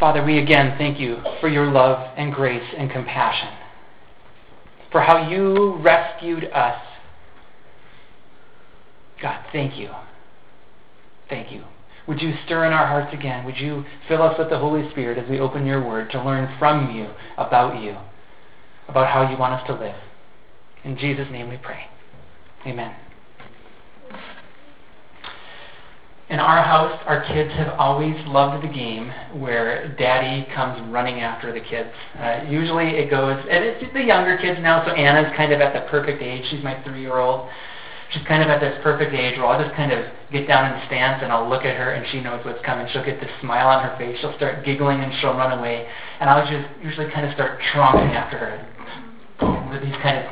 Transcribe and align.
Father, 0.00 0.24
we 0.24 0.38
again 0.38 0.76
thank 0.78 0.98
you 0.98 1.18
for 1.42 1.48
your 1.48 1.70
love 1.70 2.14
and 2.16 2.32
grace 2.32 2.66
and 2.76 2.90
compassion, 2.90 3.50
for 4.90 5.02
how 5.02 5.28
you 5.28 5.76
rescued 5.76 6.44
us. 6.44 6.80
God, 9.20 9.44
thank 9.52 9.76
you. 9.76 9.90
Thank 11.28 11.52
you. 11.52 11.64
Would 12.08 12.22
you 12.22 12.32
stir 12.46 12.64
in 12.64 12.72
our 12.72 12.86
hearts 12.86 13.12
again? 13.12 13.44
Would 13.44 13.58
you 13.58 13.84
fill 14.08 14.22
us 14.22 14.38
with 14.38 14.48
the 14.48 14.58
Holy 14.58 14.90
Spirit 14.90 15.18
as 15.18 15.28
we 15.28 15.38
open 15.38 15.66
your 15.66 15.86
word 15.86 16.10
to 16.12 16.24
learn 16.24 16.58
from 16.58 16.96
you 16.96 17.10
about 17.36 17.82
you, 17.82 17.98
about 18.88 19.06
how 19.06 19.30
you 19.30 19.36
want 19.36 19.52
us 19.52 19.66
to 19.66 19.74
live? 19.74 19.96
In 20.82 20.96
Jesus' 20.96 21.28
name 21.30 21.50
we 21.50 21.58
pray. 21.58 21.84
Amen. 22.66 22.96
In 26.30 26.38
our 26.38 26.62
house, 26.62 26.96
our 27.06 27.24
kids 27.24 27.50
have 27.54 27.74
always 27.76 28.14
loved 28.28 28.62
the 28.62 28.72
game 28.72 29.10
where 29.34 29.88
daddy 29.98 30.46
comes 30.54 30.80
running 30.92 31.18
after 31.20 31.52
the 31.52 31.58
kids. 31.58 31.90
Uh, 32.16 32.46
usually 32.48 32.86
it 32.86 33.10
goes, 33.10 33.44
and 33.50 33.64
it's 33.64 33.92
the 33.92 34.04
younger 34.04 34.38
kids 34.38 34.60
now, 34.62 34.86
so 34.86 34.92
Anna's 34.92 35.34
kind 35.36 35.52
of 35.52 35.60
at 35.60 35.74
the 35.74 35.90
perfect 35.90 36.22
age. 36.22 36.44
She's 36.48 36.62
my 36.62 36.80
three 36.84 37.00
year 37.00 37.18
old. 37.18 37.48
She's 38.12 38.22
kind 38.28 38.44
of 38.44 38.48
at 38.48 38.60
this 38.60 38.78
perfect 38.80 39.12
age 39.12 39.38
where 39.38 39.46
I'll 39.46 39.60
just 39.60 39.74
kind 39.74 39.90
of 39.90 40.06
get 40.30 40.46
down 40.46 40.70
in 40.70 40.78
the 40.78 40.86
stance 40.86 41.20
and 41.22 41.32
I'll 41.32 41.48
look 41.48 41.64
at 41.64 41.76
her 41.76 41.92
and 41.94 42.06
she 42.12 42.20
knows 42.20 42.44
what's 42.44 42.64
coming. 42.64 42.86
She'll 42.92 43.04
get 43.04 43.20
this 43.20 43.30
smile 43.40 43.66
on 43.66 43.82
her 43.82 43.96
face. 43.98 44.16
She'll 44.20 44.34
start 44.36 44.64
giggling 44.64 45.00
and 45.00 45.12
she'll 45.20 45.34
run 45.34 45.58
away. 45.58 45.86
And 46.20 46.30
I'll 46.30 46.46
just 46.46 46.66
usually 46.82 47.10
kind 47.10 47.26
of 47.26 47.34
start 47.34 47.58
tromping 47.74 48.14
after 48.14 48.38
her. 48.38 48.66
Boom, 49.38 49.70
with 49.70 49.82
these 49.82 49.98
kind 50.02 50.18
of 50.18 50.30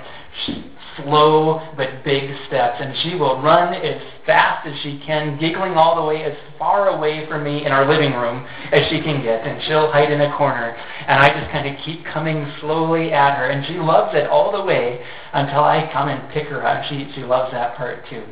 slow 1.03 1.61
but 1.77 2.05
big 2.05 2.31
steps, 2.47 2.77
and 2.81 2.95
she 3.03 3.15
will 3.15 3.41
run 3.43 3.75
as 3.75 4.01
fast 4.27 4.67
as 4.67 4.75
she 4.83 5.01
can, 5.05 5.39
giggling 5.39 5.75
all 5.75 5.97
the 5.97 6.03
way 6.03 6.23
as 6.25 6.37
far 6.59 6.89
away 6.89 7.27
from 7.29 7.45
me 7.45 7.65
in 7.65 7.73
our 7.73 7.89
living 7.89 8.13
room 8.13 8.47
as 8.73 8.81
she 8.91 9.01
can 9.01 9.23
get, 9.23 9.47
and 9.47 9.63
she'll 9.65 9.91
hide 9.91 10.13
in 10.13 10.21
a 10.21 10.37
corner, 10.37 10.77
and 11.07 11.21
I 11.21 11.29
just 11.29 11.51
kind 11.51 11.69
of 11.69 11.83
keep 11.85 12.05
coming 12.05 12.47
slowly 12.61 13.13
at 13.13 13.37
her, 13.39 13.51
and 13.51 13.65
she 13.67 13.75
loves 13.75 14.15
it 14.15 14.29
all 14.29 14.53
the 14.53 14.65
way 14.65 15.05
until 15.33 15.65
I 15.65 15.89
come 15.93 16.09
and 16.09 16.31
pick 16.33 16.47
her 16.49 16.67
up. 16.67 16.85
She 16.89 17.11
she 17.15 17.23
loves 17.23 17.53
that 17.53 17.77
part 17.77 18.05
too. 18.11 18.25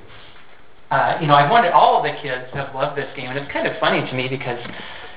Uh, 0.91 1.19
you 1.21 1.27
know, 1.27 1.35
I 1.35 1.51
wanted 1.51 1.73
all 1.73 1.99
of 1.99 2.05
the 2.05 2.17
kids 2.23 2.47
have 2.55 2.75
loved 2.75 2.97
this 2.97 3.11
game, 3.17 3.31
and 3.31 3.39
it's 3.39 3.51
kind 3.53 3.67
of 3.67 3.79
funny 3.81 4.09
to 4.09 4.15
me 4.15 4.29
because 4.29 4.61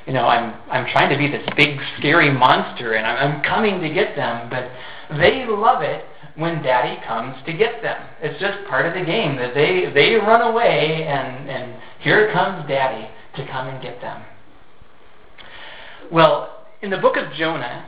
you 0.09 0.13
know, 0.13 0.25
I'm 0.25 0.59
I'm 0.71 0.89
trying 0.91 1.11
to 1.11 1.17
be 1.17 1.29
this 1.29 1.47
big 1.55 1.77
scary 1.99 2.33
monster 2.33 2.93
and 2.93 3.05
I'm, 3.05 3.35
I'm 3.35 3.43
coming 3.43 3.79
to 3.79 3.89
get 3.93 4.15
them, 4.15 4.49
but 4.49 4.71
they 5.17 5.45
love 5.47 5.83
it 5.83 6.03
when 6.35 6.61
daddy 6.61 7.01
comes 7.05 7.35
to 7.45 7.53
get 7.53 7.81
them. 7.81 8.01
It's 8.21 8.39
just 8.39 8.67
part 8.67 8.85
of 8.85 8.93
the 8.93 9.03
game 9.03 9.35
that 9.37 9.53
they, 9.53 9.91
they 9.93 10.15
run 10.15 10.41
away 10.41 11.05
and, 11.07 11.49
and 11.49 11.75
here 11.99 12.31
comes 12.31 12.67
daddy 12.67 13.09
to 13.35 13.47
come 13.47 13.67
and 13.67 13.81
get 13.81 14.01
them. 14.01 14.23
Well, 16.11 16.65
in 16.81 16.89
the 16.89 16.97
book 16.97 17.17
of 17.17 17.31
Jonah, 17.33 17.85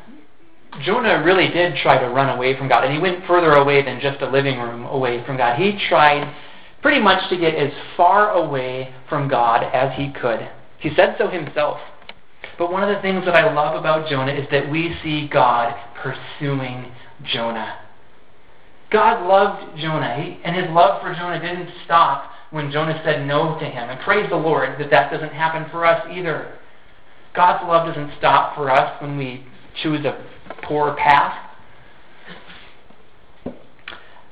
Jonah 0.84 1.24
really 1.24 1.50
did 1.50 1.76
try 1.78 1.98
to 2.00 2.08
run 2.08 2.30
away 2.30 2.58
from 2.58 2.70
God, 2.70 2.86
and 2.86 2.94
he 2.94 3.00
went 3.00 3.26
further 3.26 3.54
away 3.54 3.84
than 3.84 4.00
just 4.00 4.22
a 4.22 4.30
living 4.30 4.60
room 4.60 4.86
away 4.86 5.24
from 5.26 5.38
God. 5.38 5.60
He 5.60 5.78
tried 5.90 6.34
pretty 6.82 7.02
much 7.02 7.30
to 7.30 7.38
get 7.38 7.56
as 7.56 7.72
far 7.98 8.32
away 8.32 8.94
from 9.10 9.28
God 9.28 9.64
as 9.64 9.98
he 9.98 10.12
could. 10.14 10.50
He 10.80 10.94
said 10.96 11.16
so 11.18 11.28
himself. 11.28 11.80
But 12.58 12.72
one 12.72 12.84
of 12.84 12.96
the 12.96 13.02
things 13.02 13.26
that 13.26 13.36
I 13.36 13.54
love 13.54 13.76
about 13.76 14.10
Jonah 14.10 14.34
is 14.34 14.48
that 14.52 14.70
we 14.70 14.96
see 15.04 15.28
God 15.28 15.76
pursuing 16.02 16.92
Jonah. 17.24 17.80
God 18.92 19.26
loved 19.26 19.80
Jonah, 19.80 20.38
and 20.44 20.56
his 20.56 20.70
love 20.70 21.02
for 21.02 21.14
Jonah 21.14 21.40
didn't 21.40 21.70
stop 21.86 22.30
when 22.52 22.72
Jonah 22.72 23.02
said 23.06 23.26
no 23.26 23.58
to 23.58 23.66
him. 23.66 23.90
And 23.90 24.00
praise 24.02 24.30
the 24.30 24.36
Lord 24.36 24.78
that 24.80 24.90
that 24.92 25.10
doesn't 25.12 25.32
happen 25.32 25.70
for 25.72 25.86
us 25.86 26.06
either. 26.12 26.60
God's 27.34 27.66
love 27.66 27.88
doesn't 27.88 28.18
stop 28.18 28.54
for 28.56 28.70
us 28.70 29.02
when 29.02 29.18
we 29.18 29.46
choose 29.82 30.06
a 30.06 30.22
poor 30.64 30.94
path. 30.96 31.48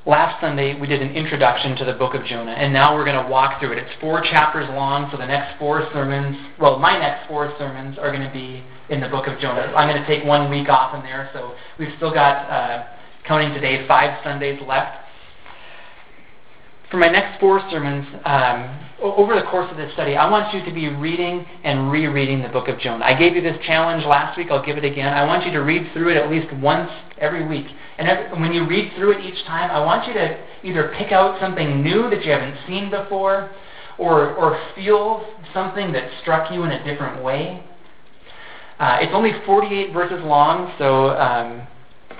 Last 0.06 0.42
Sunday, 0.42 0.78
we 0.78 0.88
did 0.88 1.02
an 1.02 1.12
introduction 1.12 1.78
to 1.78 1.86
the 1.86 1.94
book 1.94 2.14
of 2.14 2.26
Jonah, 2.26 2.52
and 2.52 2.74
now 2.74 2.96
we're 2.96 3.06
going 3.06 3.24
to 3.24 3.30
walk 3.30 3.62
through 3.62 3.74
it. 3.74 3.78
It's 3.78 4.02
four 4.02 4.22
chapters 4.22 4.68
long, 4.70 5.08
so 5.12 5.18
the 5.18 5.26
next 5.26 5.58
four 5.58 5.88
sermons, 5.94 6.36
well, 6.60 6.80
my 6.80 6.98
next 6.98 7.28
four 7.30 7.54
sermons 7.58 7.98
are 7.98 8.12
going 8.12 8.28
to 8.28 8.34
be 8.34 8.64
in 8.90 9.00
the 9.00 9.08
book 9.08 9.28
of 9.28 9.40
Jonah. 9.40 9.72
I'm 9.76 9.88
going 9.88 10.02
to 10.02 10.08
take 10.08 10.26
one 10.26 10.50
week 10.50 10.68
off 10.68 10.96
in 10.96 11.04
there, 11.04 11.30
so 11.32 11.54
we've 11.78 11.96
still 11.96 12.12
got. 12.12 12.50
Uh, 12.50 12.86
counting 13.30 13.54
today, 13.54 13.88
five 13.88 14.20
Sundays 14.24 14.60
left. 14.68 15.06
For 16.90 16.98
my 16.98 17.10
next 17.10 17.40
four 17.40 17.62
sermons, 17.70 18.04
um, 18.26 18.88
over 19.00 19.36
the 19.36 19.44
course 19.44 19.70
of 19.70 19.78
this 19.78 19.94
study, 19.94 20.16
I 20.16 20.28
want 20.28 20.52
you 20.52 20.66
to 20.66 20.74
be 20.74 20.90
reading 20.90 21.46
and 21.64 21.92
rereading 21.92 22.42
the 22.42 22.50
book 22.50 22.68
of 22.68 22.80
Jonah. 22.80 23.06
I 23.06 23.14
gave 23.14 23.36
you 23.36 23.44
this 23.44 23.56
challenge 23.68 24.04
last 24.04 24.36
week. 24.36 24.48
I'll 24.50 24.66
give 24.66 24.78
it 24.78 24.84
again. 24.84 25.14
I 25.14 25.26
want 25.26 25.46
you 25.46 25.52
to 25.52 25.60
read 25.60 25.94
through 25.94 26.10
it 26.10 26.18
at 26.18 26.32
least 26.32 26.52
once 26.56 26.90
every 27.20 27.48
week. 27.48 27.68
And 28.00 28.08
every, 28.08 28.42
when 28.42 28.52
you 28.52 28.68
read 28.68 28.94
through 28.98 29.20
it 29.20 29.24
each 29.24 29.46
time, 29.46 29.70
I 29.70 29.86
want 29.86 30.08
you 30.08 30.14
to 30.16 30.44
either 30.64 30.92
pick 30.98 31.12
out 31.12 31.40
something 31.40 31.84
new 31.84 32.10
that 32.10 32.26
you 32.26 32.32
haven't 32.32 32.58
seen 32.66 32.90
before 32.90 33.52
or, 34.00 34.34
or 34.34 34.60
feel 34.74 35.24
something 35.54 35.92
that 35.92 36.10
struck 36.24 36.52
you 36.52 36.64
in 36.64 36.72
a 36.72 36.84
different 36.84 37.24
way. 37.24 37.64
Uh, 38.80 38.98
it's 39.02 39.12
only 39.14 39.34
48 39.46 39.94
verses 39.94 40.20
long, 40.24 40.74
so 40.80 41.10
um, 41.12 41.68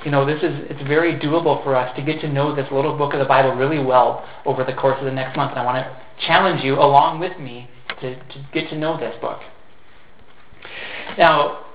you 0.06 0.12
know, 0.12 0.26
this 0.26 0.42
is 0.42 0.54
it's 0.70 0.88
very 0.88 1.20
doable 1.20 1.64
for 1.64 1.76
us 1.76 1.94
to 1.96 2.02
get 2.02 2.22
to 2.22 2.28
know 2.28 2.56
this 2.56 2.68
little 2.72 2.98
book 2.98 3.14
of 3.14 3.20
the 3.20 3.26
Bible 3.26 3.52
really 3.52 3.84
well 3.84 4.26
over 4.46 4.64
the 4.64 4.74
course 4.74 4.98
of 5.00 5.06
the 5.06 5.12
next 5.12 5.36
month. 5.36 5.52
And 5.52 5.60
I 5.60 5.66
want 5.66 5.78
to 5.84 6.26
challenge 6.26 6.64
you 6.64 6.76
along 6.76 7.20
with 7.20 7.38
me 7.40 7.70
to, 8.02 8.16
to 8.16 8.48
get 8.54 8.70
to 8.70 8.78
know 8.78 8.98
this 8.98 9.16
book. 9.20 9.40
Now, 11.18 11.66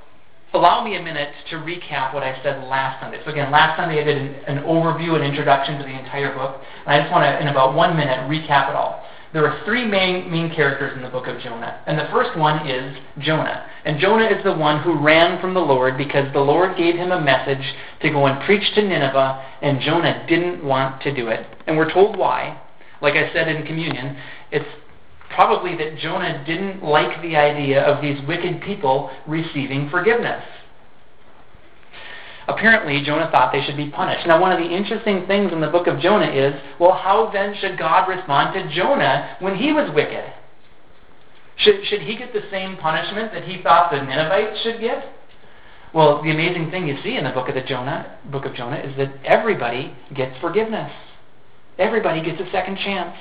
allow 0.55 0.85
me 0.85 0.97
a 0.97 1.03
minute 1.03 1.31
to 1.51 1.57
recap 1.57 2.15
what 2.15 2.23
I 2.23 2.41
said 2.43 2.65
last 2.65 3.03
Sunday. 3.03 3.21
So 3.25 3.31
again, 3.31 3.51
last 3.51 3.77
Sunday 3.77 4.01
I 4.01 4.05
did 4.05 4.17
an, 4.17 4.35
an 4.47 4.65
overview, 4.65 5.17
an 5.17 5.23
introduction 5.23 5.79
to 5.79 5.85
the 5.85 5.99
entire 5.99 6.35
book. 6.35 6.63
And 6.87 6.95
I 6.95 7.01
just 7.01 7.13
want 7.13 7.25
to, 7.25 7.41
in 7.43 7.49
about 7.49 7.75
one 7.75 7.97
minute, 7.97 8.31
recap 8.31 8.71
it 8.71 8.77
all 8.77 9.04
there 9.35 9.45
are 9.49 9.65
three 9.65 9.85
main, 9.85 10.31
main 10.31 10.55
characters 10.55 10.97
in 10.97 11.03
the 11.03 11.09
book 11.09 11.27
of 11.27 11.41
Jonah. 11.41 11.83
And 11.89 11.99
the 11.99 12.07
first 12.13 12.39
one 12.39 12.69
is 12.69 12.97
Jonah. 13.19 13.67
And 13.85 13.99
Jonah 13.99 14.27
is 14.27 14.45
the 14.45 14.55
one 14.55 14.81
who 14.81 15.05
ran 15.05 15.41
from 15.41 15.55
the 15.55 15.61
Lord 15.61 15.99
because 15.99 16.33
the 16.33 16.41
Lord 16.41 16.79
gave 16.79 16.95
him 16.95 17.11
a 17.11 17.21
message 17.21 17.75
to 18.03 18.11
go 18.11 18.27
and 18.27 18.41
preach 18.45 18.63
to 18.77 18.83
Nineveh, 18.83 19.45
and 19.61 19.81
Jonah 19.81 20.25
didn't 20.29 20.65
want 20.65 21.03
to 21.03 21.13
do 21.13 21.29
it. 21.29 21.45
And 21.67 21.77
we're 21.77 21.93
told 21.93 22.17
why. 22.17 22.63
Like 23.03 23.15
I 23.15 23.33
said 23.33 23.49
in 23.49 23.67
communion, 23.67 24.17
it's 24.53 24.69
probably 25.35 25.77
that 25.79 25.99
Jonah 25.99 26.45
didn't 26.47 26.85
like 26.85 27.21
the 27.21 27.35
idea 27.35 27.83
of 27.83 28.01
these 28.01 28.25
wicked 28.29 28.63
people 28.63 29.11
receiving 29.27 29.91
forgiveness. 29.91 30.45
Apparently, 32.47 33.03
Jonah 33.05 33.31
thought 33.31 33.53
they 33.53 33.65
should 33.65 33.77
be 33.77 33.91
punished. 33.91 34.27
Now, 34.27 34.41
one 34.41 34.53
of 34.53 34.59
the 34.59 34.75
interesting 34.75 35.27
things 35.27 35.53
in 35.53 35.61
the 35.61 35.69
book 35.69 35.87
of 35.87 36.01
Jonah 36.01 36.31
is 36.31 36.55
well, 36.79 36.93
how 36.93 37.31
then 37.33 37.55
should 37.61 37.79
God 37.79 38.09
respond 38.09 38.55
to 38.55 38.75
Jonah 38.75 39.37
when 39.41 39.57
he 39.57 39.73
was 39.73 39.91
wicked? 39.95 40.25
Should, 41.57 41.87
should 41.87 42.03
he 42.03 42.17
get 42.17 42.33
the 42.33 42.43
same 42.51 42.77
punishment 42.77 43.33
that 43.33 43.45
he 43.45 43.63
thought 43.63 43.91
the 43.91 44.03
Ninevites 44.03 44.61
should 44.63 44.81
get? 44.81 45.05
Well, 45.95 46.23
the 46.23 46.31
amazing 46.31 46.71
thing 46.71 46.89
you 46.89 46.99
see 47.03 47.17
in 47.17 47.25
the 47.25 47.31
book 47.31 47.49
of 47.49 47.55
the 47.55 47.63
Jonah, 47.63 48.19
book 48.31 48.45
of 48.45 48.55
Jonah, 48.55 48.79
is 48.79 48.97
that 48.97 49.15
everybody 49.25 49.95
gets 50.13 50.37
forgiveness. 50.41 50.91
Everybody 51.79 52.23
gets 52.23 52.41
a 52.41 52.51
second 52.51 52.79
chance. 52.79 53.17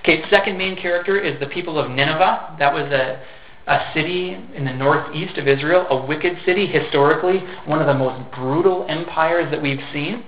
Okay, 0.00 0.22
second 0.30 0.56
main 0.56 0.76
character 0.76 1.20
is 1.20 1.38
the 1.40 1.46
people 1.46 1.78
of 1.78 1.90
Nineveh. 1.90 2.56
That 2.58 2.72
was 2.72 2.90
a 2.92 3.22
a 3.66 3.92
city 3.94 4.36
in 4.54 4.64
the 4.64 4.72
northeast 4.72 5.38
of 5.38 5.46
Israel, 5.46 5.86
a 5.90 6.06
wicked 6.06 6.36
city 6.44 6.66
historically, 6.66 7.38
one 7.66 7.80
of 7.80 7.86
the 7.86 7.94
most 7.94 8.30
brutal 8.32 8.84
empires 8.88 9.50
that 9.50 9.62
we've 9.62 9.82
seen. 9.92 10.24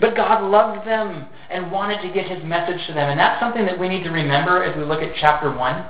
But 0.00 0.16
God 0.16 0.50
loved 0.50 0.86
them 0.86 1.26
and 1.50 1.70
wanted 1.70 2.00
to 2.02 2.12
get 2.12 2.28
his 2.28 2.42
message 2.44 2.84
to 2.86 2.94
them. 2.94 3.10
And 3.10 3.18
that's 3.18 3.40
something 3.40 3.66
that 3.66 3.78
we 3.78 3.88
need 3.88 4.02
to 4.04 4.10
remember 4.10 4.64
as 4.64 4.76
we 4.76 4.84
look 4.84 5.02
at 5.02 5.14
chapter 5.20 5.54
1. 5.54 5.86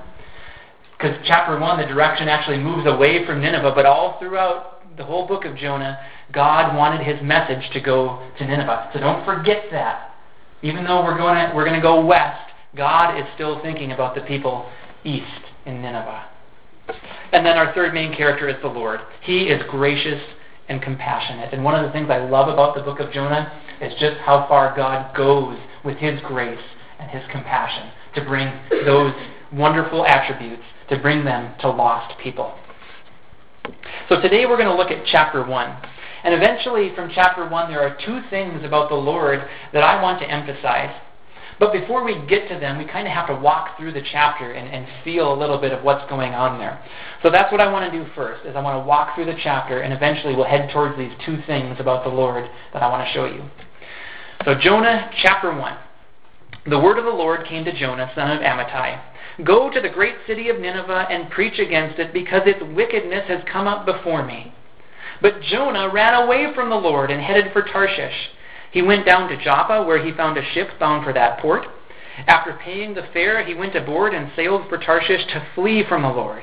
Because 0.99 1.17
chapter 1.27 1.59
1, 1.59 1.81
the 1.81 1.87
direction 1.87 2.29
actually 2.29 2.59
moves 2.59 2.87
away 2.87 3.25
from 3.25 3.41
Nineveh, 3.41 3.73
but 3.75 3.87
all 3.87 4.19
throughout 4.19 4.97
the 4.97 5.05
whole 5.05 5.27
book 5.27 5.45
of 5.45 5.57
Jonah, 5.57 5.99
God 6.33 6.77
wanted 6.77 7.07
his 7.07 7.23
message 7.23 7.71
to 7.73 7.81
go 7.81 8.29
to 8.39 8.47
Nineveh. 8.47 8.91
So 8.93 9.01
don't 9.01 9.25
forget 9.25 9.65
that. 9.71 10.15
Even 10.63 10.85
though 10.85 11.03
we're 11.03 11.17
going 11.17 11.37
to, 11.37 11.55
we're 11.55 11.65
going 11.65 11.77
to 11.77 11.83
go 11.83 12.05
west, 12.05 12.51
God 12.77 13.19
is 13.19 13.25
still 13.35 13.63
thinking 13.63 13.93
about 13.93 14.15
the 14.15 14.21
people 14.23 14.69
east 15.05 15.25
in 15.65 15.81
Nineveh. 15.81 16.30
And 17.33 17.47
then 17.47 17.57
our 17.57 17.73
third 17.75 17.95
main 17.95 18.15
character 18.15 18.49
is 18.49 18.57
the 18.63 18.69
Lord. 18.69 19.01
He 19.23 19.45
is 19.45 19.63
gracious 19.69 20.21
and 20.69 20.83
compassionate. 20.83 21.53
And 21.53 21.65
one 21.65 21.75
of 21.75 21.85
the 21.85 21.93
things 21.93 22.09
I 22.11 22.19
love 22.19 22.49
about 22.49 22.75
the 22.75 22.83
book 22.83 23.01
of 23.01 23.13
Jonah 23.13 23.53
is 23.81 23.93
just 24.01 24.19
how 24.19 24.47
far 24.49 24.75
God 24.77 25.15
goes 25.17 25.59
with 25.85 25.97
his 25.99 26.21
grace 26.27 26.61
and 26.99 27.11
his 27.11 27.23
compassion 27.31 27.91
to 28.15 28.25
bring 28.25 28.53
those 28.85 29.15
wonderful 29.53 30.05
attributes, 30.07 30.63
to 30.89 30.99
bring 30.99 31.25
them 31.25 31.55
to 31.61 31.71
lost 31.71 32.19
people. 32.19 32.55
So 34.09 34.21
today 34.21 34.47
we're 34.47 34.57
going 34.57 34.69
to 34.69 34.75
look 34.75 34.91
at 34.91 35.05
chapter 35.07 35.45
1. 35.45 35.77
And 36.23 36.35
eventually, 36.35 36.95
from 36.95 37.11
chapter 37.15 37.49
1, 37.49 37.71
there 37.71 37.81
are 37.81 37.97
two 38.05 38.21
things 38.29 38.63
about 38.65 38.91
the 38.91 38.95
Lord 38.95 39.41
that 39.73 39.83
I 39.83 40.03
want 40.03 40.21
to 40.21 40.29
emphasize. 40.29 40.95
But 41.61 41.75
before 41.75 42.03
we 42.03 42.15
get 42.27 42.49
to 42.49 42.59
them, 42.59 42.79
we 42.79 42.87
kind 42.87 43.07
of 43.07 43.13
have 43.13 43.27
to 43.27 43.35
walk 43.35 43.77
through 43.77 43.93
the 43.93 44.01
chapter 44.11 44.53
and, 44.53 44.67
and 44.67 44.87
feel 45.05 45.31
a 45.31 45.39
little 45.39 45.59
bit 45.59 45.73
of 45.73 45.85
what's 45.85 46.09
going 46.09 46.33
on 46.33 46.59
there. 46.59 46.83
So 47.23 47.29
that's 47.29 47.53
what 47.53 47.61
I 47.61 47.71
want 47.71 47.93
to 47.93 47.99
do 47.99 48.11
first, 48.15 48.47
is 48.47 48.57
I 48.57 48.63
want 48.63 48.83
to 48.83 48.89
walk 48.89 49.15
through 49.15 49.27
the 49.27 49.37
chapter, 49.43 49.83
and 49.83 49.93
eventually 49.93 50.35
we'll 50.35 50.47
head 50.47 50.71
towards 50.73 50.97
these 50.97 51.13
two 51.27 51.39
things 51.47 51.77
about 51.79 52.03
the 52.03 52.09
Lord 52.09 52.49
that 52.73 52.83
I 52.83 52.89
want 52.89 53.07
to 53.07 53.13
show 53.13 53.27
you. 53.27 53.45
So 54.47 54.55
Jonah 54.55 55.11
chapter 55.23 55.55
1. 55.55 55.77
The 56.71 56.81
word 56.81 56.99
of 56.99 57.05
the 57.05 57.11
Lord 57.11 57.47
came 57.47 57.67
to 57.67 57.79
Jonah, 57.79 58.11
son 58.15 58.31
of 58.31 58.43
Amittai. 58.43 58.99
Go 59.45 59.69
to 59.71 59.83
the 59.83 59.89
great 59.91 60.17
city 60.27 60.49
of 60.49 60.59
Nineveh 60.59 61.09
and 61.11 61.31
preach 61.31 61.59
against 61.59 61.99
it, 61.99 62.15
because 62.15 62.41
its 62.47 62.63
wickedness 62.75 63.29
has 63.29 63.43
come 63.53 63.67
up 63.67 63.85
before 63.85 64.25
me. 64.25 64.55
But 65.21 65.43
Jonah 65.43 65.91
ran 65.93 66.15
away 66.15 66.55
from 66.55 66.71
the 66.71 66.77
Lord 66.77 67.11
and 67.11 67.21
headed 67.21 67.53
for 67.53 67.61
Tarshish. 67.61 68.31
He 68.71 68.83
went 68.83 69.07
down 69.07 69.29
to 69.29 69.43
Joppa, 69.43 69.83
where 69.83 70.05
he 70.05 70.13
found 70.13 70.39
a 70.39 70.53
ship 70.53 70.79
bound 70.79 71.05
for 71.05 71.13
that 71.13 71.41
port. 71.41 71.67
After 72.27 72.53
paying 72.53 72.95
the 72.95 73.07
fare, 73.13 73.45
he 73.45 73.55
went 73.55 73.75
aboard 73.75 74.15
and 74.15 74.31
sailed 74.37 74.69
for 74.69 74.79
Tarshish 74.79 75.27
to 75.27 75.47
flee 75.55 75.85
from 75.89 76.03
the 76.03 76.09
Lord. 76.09 76.43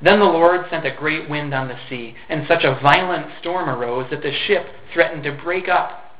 Then 0.00 0.20
the 0.20 0.26
Lord 0.26 0.66
sent 0.70 0.86
a 0.86 0.94
great 0.94 1.28
wind 1.28 1.52
on 1.52 1.68
the 1.68 1.78
sea, 1.88 2.14
and 2.28 2.46
such 2.46 2.64
a 2.64 2.78
violent 2.80 3.26
storm 3.40 3.68
arose 3.68 4.08
that 4.10 4.22
the 4.22 4.32
ship 4.32 4.66
threatened 4.92 5.24
to 5.24 5.32
break 5.32 5.68
up. 5.68 6.14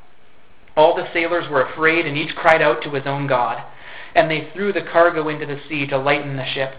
All 0.77 0.95
the 0.95 1.09
sailors 1.13 1.49
were 1.49 1.63
afraid, 1.63 2.07
and 2.07 2.17
each 2.17 2.35
cried 2.35 2.63
out 2.63 2.83
to 2.83 2.91
his 2.91 3.07
own 3.07 3.27
God. 3.27 3.63
And 4.15 4.31
they 4.31 4.51
threw 4.53 4.73
the 4.73 4.83
cargo 4.83 5.29
into 5.29 5.47
the 5.47 5.61
sea 5.69 5.87
to 5.89 5.99
lighten 5.99 6.37
the 6.37 6.47
ship. 6.47 6.75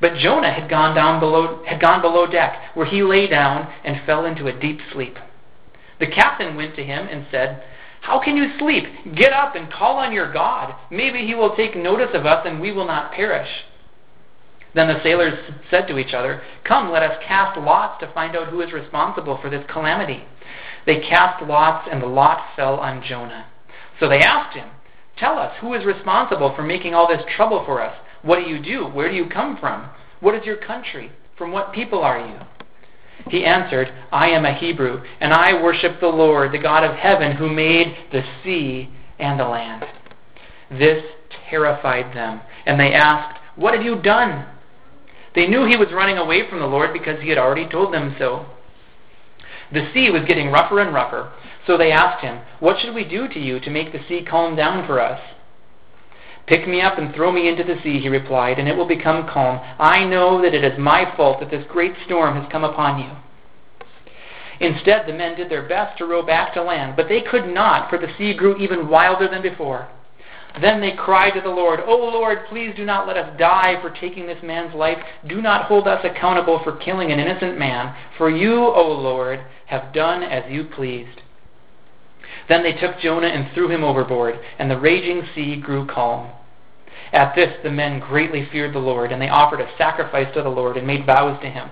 But 0.00 0.16
Jonah 0.16 0.52
had 0.52 0.68
gone 0.68 0.94
down 0.94 1.20
below 1.20 1.62
had 1.64 1.80
gone 1.80 2.02
below 2.02 2.26
deck, 2.26 2.74
where 2.74 2.86
he 2.86 3.02
lay 3.02 3.26
down 3.26 3.72
and 3.84 4.04
fell 4.04 4.26
into 4.26 4.46
a 4.46 4.58
deep 4.58 4.80
sleep. 4.92 5.18
The 5.98 6.06
captain 6.06 6.56
went 6.56 6.76
to 6.76 6.84
him 6.84 7.06
and 7.08 7.26
said, 7.30 7.64
How 8.00 8.22
can 8.22 8.36
you 8.36 8.58
sleep? 8.58 8.84
Get 9.14 9.32
up 9.32 9.54
and 9.54 9.72
call 9.72 9.96
on 9.96 10.12
your 10.12 10.32
God. 10.32 10.74
Maybe 10.90 11.26
he 11.26 11.34
will 11.34 11.56
take 11.56 11.76
notice 11.76 12.10
of 12.14 12.26
us 12.26 12.46
and 12.46 12.60
we 12.60 12.72
will 12.72 12.86
not 12.86 13.12
perish. 13.12 13.48
Then 14.74 14.88
the 14.88 15.02
sailors 15.02 15.38
said 15.70 15.88
to 15.88 15.98
each 15.98 16.12
other, 16.12 16.42
Come, 16.64 16.90
let 16.90 17.02
us 17.02 17.22
cast 17.26 17.58
lots 17.58 17.98
to 18.00 18.12
find 18.12 18.36
out 18.36 18.48
who 18.48 18.60
is 18.60 18.72
responsible 18.74 19.38
for 19.40 19.48
this 19.48 19.64
calamity. 19.70 20.22
They 20.84 21.00
cast 21.00 21.42
lots, 21.42 21.88
and 21.90 22.02
the 22.02 22.06
lot 22.06 22.54
fell 22.54 22.76
on 22.76 23.02
Jonah. 23.02 23.46
So 23.98 24.08
they 24.08 24.18
asked 24.18 24.54
him, 24.54 24.68
Tell 25.18 25.38
us, 25.38 25.56
who 25.62 25.72
is 25.72 25.86
responsible 25.86 26.54
for 26.54 26.62
making 26.62 26.94
all 26.94 27.08
this 27.08 27.24
trouble 27.36 27.64
for 27.64 27.82
us? 27.82 27.96
What 28.20 28.36
do 28.36 28.42
you 28.42 28.62
do? 28.62 28.84
Where 28.84 29.08
do 29.08 29.16
you 29.16 29.30
come 29.30 29.56
from? 29.56 29.88
What 30.20 30.34
is 30.34 30.44
your 30.44 30.58
country? 30.58 31.10
From 31.38 31.52
what 31.52 31.72
people 31.72 32.02
are 32.02 32.18
you? 32.18 32.36
He 33.28 33.44
answered, 33.44 33.92
I 34.12 34.28
am 34.28 34.44
a 34.44 34.54
Hebrew, 34.54 35.02
and 35.20 35.32
I 35.32 35.62
worship 35.62 36.00
the 36.00 36.06
Lord, 36.06 36.52
the 36.52 36.58
God 36.58 36.84
of 36.84 36.96
heaven, 36.96 37.36
who 37.36 37.52
made 37.52 37.96
the 38.12 38.22
sea 38.44 38.88
and 39.18 39.38
the 39.38 39.44
land. 39.44 39.84
This 40.70 41.02
terrified 41.50 42.14
them, 42.14 42.40
and 42.66 42.78
they 42.78 42.92
asked, 42.92 43.38
What 43.56 43.74
have 43.74 43.82
you 43.82 44.00
done? 44.00 44.46
They 45.34 45.46
knew 45.46 45.66
he 45.66 45.76
was 45.76 45.92
running 45.92 46.18
away 46.18 46.48
from 46.48 46.60
the 46.60 46.66
Lord 46.66 46.92
because 46.92 47.20
he 47.20 47.28
had 47.28 47.38
already 47.38 47.68
told 47.68 47.92
them 47.92 48.14
so. 48.18 48.46
The 49.72 49.90
sea 49.92 50.10
was 50.10 50.24
getting 50.26 50.50
rougher 50.50 50.80
and 50.80 50.94
rougher, 50.94 51.32
so 51.66 51.76
they 51.76 51.90
asked 51.90 52.22
him, 52.22 52.40
What 52.60 52.78
should 52.80 52.94
we 52.94 53.04
do 53.04 53.28
to 53.28 53.38
you 53.38 53.60
to 53.60 53.70
make 53.70 53.92
the 53.92 54.04
sea 54.08 54.24
calm 54.28 54.56
down 54.56 54.86
for 54.86 55.00
us? 55.00 55.20
Pick 56.46 56.68
me 56.68 56.80
up 56.80 56.98
and 56.98 57.12
throw 57.14 57.32
me 57.32 57.48
into 57.48 57.64
the 57.64 57.80
sea, 57.82 58.00
he 58.00 58.08
replied, 58.08 58.58
and 58.58 58.68
it 58.68 58.76
will 58.76 58.86
become 58.86 59.28
calm. 59.28 59.60
I 59.78 60.04
know 60.04 60.40
that 60.42 60.54
it 60.54 60.64
is 60.64 60.78
my 60.78 61.12
fault 61.16 61.40
that 61.40 61.50
this 61.50 61.64
great 61.68 61.94
storm 62.04 62.40
has 62.40 62.50
come 62.52 62.62
upon 62.62 63.00
you. 63.00 63.10
Instead, 64.60 65.06
the 65.06 65.12
men 65.12 65.36
did 65.36 65.50
their 65.50 65.68
best 65.68 65.98
to 65.98 66.06
row 66.06 66.22
back 66.22 66.54
to 66.54 66.62
land, 66.62 66.94
but 66.96 67.08
they 67.08 67.20
could 67.20 67.46
not, 67.46 67.90
for 67.90 67.98
the 67.98 68.12
sea 68.16 68.32
grew 68.32 68.56
even 68.56 68.88
wilder 68.88 69.28
than 69.28 69.42
before. 69.42 69.88
Then 70.60 70.80
they 70.80 70.92
cried 70.92 71.32
to 71.32 71.42
the 71.42 71.50
Lord, 71.50 71.80
O 71.84 71.96
Lord, 71.96 72.46
please 72.48 72.72
do 72.74 72.84
not 72.84 73.06
let 73.06 73.18
us 73.18 73.38
die 73.38 73.78
for 73.82 73.90
taking 73.90 74.26
this 74.26 74.42
man's 74.42 74.74
life. 74.74 74.98
Do 75.28 75.42
not 75.42 75.66
hold 75.66 75.86
us 75.86 76.02
accountable 76.04 76.60
for 76.64 76.76
killing 76.78 77.12
an 77.12 77.20
innocent 77.20 77.58
man, 77.58 77.94
for 78.16 78.30
you, 78.30 78.64
O 78.64 78.92
Lord, 78.92 79.40
have 79.66 79.92
done 79.92 80.22
as 80.22 80.50
you 80.50 80.64
pleased. 80.64 81.20
Then 82.48 82.62
they 82.62 82.72
took 82.72 82.98
Jonah 83.00 83.28
and 83.28 83.52
threw 83.52 83.68
him 83.68 83.84
overboard, 83.84 84.38
and 84.58 84.70
the 84.70 84.78
raging 84.78 85.22
sea 85.34 85.56
grew 85.56 85.86
calm. 85.86 86.30
At 87.12 87.34
this 87.34 87.56
the 87.62 87.70
men 87.70 88.00
greatly 88.00 88.48
feared 88.50 88.74
the 88.74 88.78
Lord, 88.78 89.12
and 89.12 89.20
they 89.20 89.28
offered 89.28 89.60
a 89.60 89.70
sacrifice 89.78 90.32
to 90.34 90.42
the 90.42 90.48
Lord 90.48 90.76
and 90.76 90.86
made 90.86 91.06
vows 91.06 91.40
to 91.42 91.50
him. 91.50 91.70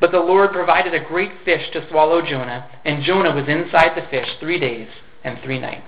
But 0.00 0.12
the 0.12 0.20
Lord 0.20 0.52
provided 0.52 0.94
a 0.94 1.04
great 1.04 1.32
fish 1.44 1.70
to 1.72 1.88
swallow 1.88 2.22
Jonah, 2.22 2.68
and 2.84 3.04
Jonah 3.04 3.34
was 3.34 3.48
inside 3.48 3.96
the 3.96 4.08
fish 4.10 4.28
three 4.40 4.58
days 4.58 4.88
and 5.24 5.38
three 5.42 5.60
nights. 5.60 5.86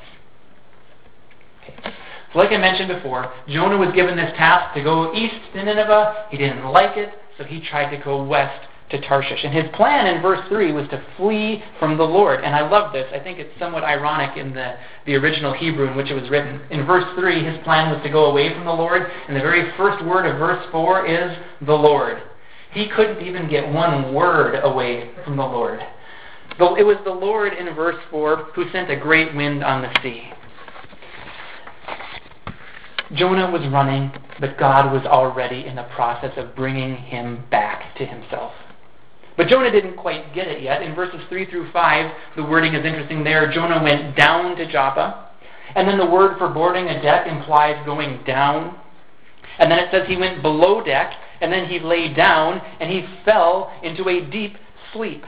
Okay. 1.63 1.95
So 2.33 2.39
like 2.39 2.51
I 2.51 2.59
mentioned 2.59 2.89
before, 2.89 3.33
Jonah 3.49 3.79
was 3.79 3.95
given 3.95 4.17
this 4.17 4.33
task 4.37 4.75
to 4.75 4.83
go 4.83 5.15
east 5.15 5.35
to 5.55 5.65
Nineveh. 5.65 6.27
He 6.31 6.37
didn't 6.37 6.65
like 6.65 6.97
it, 6.97 7.11
so 7.39 7.45
he 7.45 7.61
tried 7.61 7.97
to 7.97 8.03
go 8.03 8.23
west 8.23 8.69
to 8.93 9.01
Tarshish. 9.01 9.41
And 9.43 9.53
his 9.53 9.65
plan 9.75 10.07
in 10.07 10.23
verse 10.23 10.41
3 10.49 10.73
was 10.73 10.89
to 10.91 11.05
flee 11.17 11.63
from 11.79 11.97
the 11.97 12.05
Lord. 12.05 12.45
And 12.45 12.55
I 12.55 12.69
love 12.69 12.93
this. 12.93 13.07
I 13.13 13.19
think 13.19 13.39
it's 13.39 13.59
somewhat 13.59 13.83
ironic 13.83 14.37
in 14.37 14.55
the, 14.55 14.75
the 15.07 15.15
original 15.17 15.53
Hebrew 15.53 15.89
in 15.91 15.97
which 15.97 16.11
it 16.11 16.15
was 16.15 16.31
written. 16.31 16.61
In 16.71 16.87
verse 16.87 17.05
3, 17.19 17.45
his 17.45 17.59
plan 17.65 17.91
was 17.91 18.03
to 18.05 18.11
go 18.11 18.27
away 18.27 18.55
from 18.55 18.65
the 18.65 18.73
Lord. 18.73 19.03
And 19.27 19.37
the 19.37 19.41
very 19.41 19.73
first 19.77 20.05
word 20.05 20.27
of 20.27 20.39
verse 20.39 20.65
4 20.71 21.07
is 21.07 21.37
the 21.67 21.73
Lord. 21.73 22.23
He 22.73 22.89
couldn't 22.89 23.27
even 23.27 23.51
get 23.51 23.71
one 23.71 24.15
word 24.15 24.61
away 24.63 25.11
from 25.25 25.37
the 25.37 25.43
Lord. 25.43 25.81
It 26.51 26.85
was 26.85 26.99
the 27.05 27.11
Lord 27.11 27.55
in 27.55 27.75
verse 27.75 28.01
4 28.11 28.51
who 28.55 28.71
sent 28.71 28.91
a 28.91 28.97
great 28.97 29.35
wind 29.35 29.65
on 29.65 29.83
the 29.83 29.91
sea. 30.03 30.31
Jonah 33.15 33.51
was 33.51 33.61
running, 33.71 34.11
but 34.41 34.59
God 34.59 34.91
was 34.93 35.05
already 35.05 35.67
in 35.67 35.77
the 35.77 35.87
process 35.95 36.33
of 36.37 36.57
bringing 36.57 36.97
him 36.97 37.45
back 37.51 37.95
to 37.97 38.07
himself. 38.07 38.53
But 39.37 39.49
Jonah 39.49 39.71
didn't 39.71 39.97
quite 39.97 40.35
get 40.35 40.49
it 40.49 40.63
yet. 40.63 40.83
In 40.83 40.95
verses 40.95 41.21
3 41.29 41.51
through 41.51 41.73
5, 41.73 42.13
the 42.37 42.45
wording 42.45 42.75
is 42.75 42.85
interesting 42.85 43.25
there. 43.25 43.51
Jonah 43.53 43.83
went 43.83 44.17
down 44.17 44.57
to 44.57 44.71
Joppa. 44.71 45.31
And 45.75 45.89
then 45.89 45.99
the 45.99 46.07
word 46.07 46.37
for 46.39 46.49
boarding 46.49 46.89
a 46.89 47.01
deck 47.01 47.27
implies 47.27 47.85
going 47.87 48.23
down. 48.25 48.79
And 49.59 49.71
then 49.71 49.79
it 49.79 49.89
says 49.91 50.07
he 50.07 50.17
went 50.17 50.43
below 50.43 50.83
deck, 50.85 51.13
and 51.41 51.53
then 51.53 51.69
he 51.69 51.79
lay 51.79 52.13
down, 52.13 52.61
and 52.81 52.91
he 52.91 53.05
fell 53.25 53.73
into 53.83 54.09
a 54.09 54.21
deep 54.31 54.57
sleep. 54.93 55.25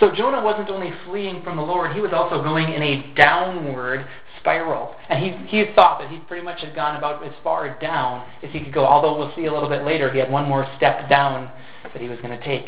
So 0.00 0.12
Jonah 0.14 0.42
wasn't 0.42 0.70
only 0.70 0.92
fleeing 1.06 1.42
from 1.42 1.56
the 1.56 1.62
Lord, 1.62 1.92
he 1.92 2.00
was 2.00 2.12
also 2.12 2.42
going 2.42 2.72
in 2.72 2.82
a 2.82 3.14
downward 3.14 4.06
spiral. 4.40 4.94
And 5.08 5.22
he, 5.22 5.30
he 5.48 5.74
thought 5.74 6.00
that 6.00 6.10
he 6.10 6.18
pretty 6.18 6.44
much 6.44 6.60
had 6.60 6.74
gone 6.74 6.96
about 6.96 7.24
as 7.24 7.32
far 7.42 7.78
down 7.80 8.26
as 8.42 8.50
he 8.52 8.60
could 8.60 8.72
go, 8.72 8.84
although 8.86 9.18
we'll 9.18 9.34
see 9.34 9.46
a 9.46 9.52
little 9.52 9.68
bit 9.68 9.84
later 9.84 10.12
he 10.12 10.18
had 10.18 10.30
one 10.30 10.48
more 10.48 10.70
step 10.76 11.08
down 11.08 11.50
that 11.82 12.00
he 12.00 12.08
was 12.08 12.18
going 12.20 12.38
to 12.38 12.44
take. 12.44 12.66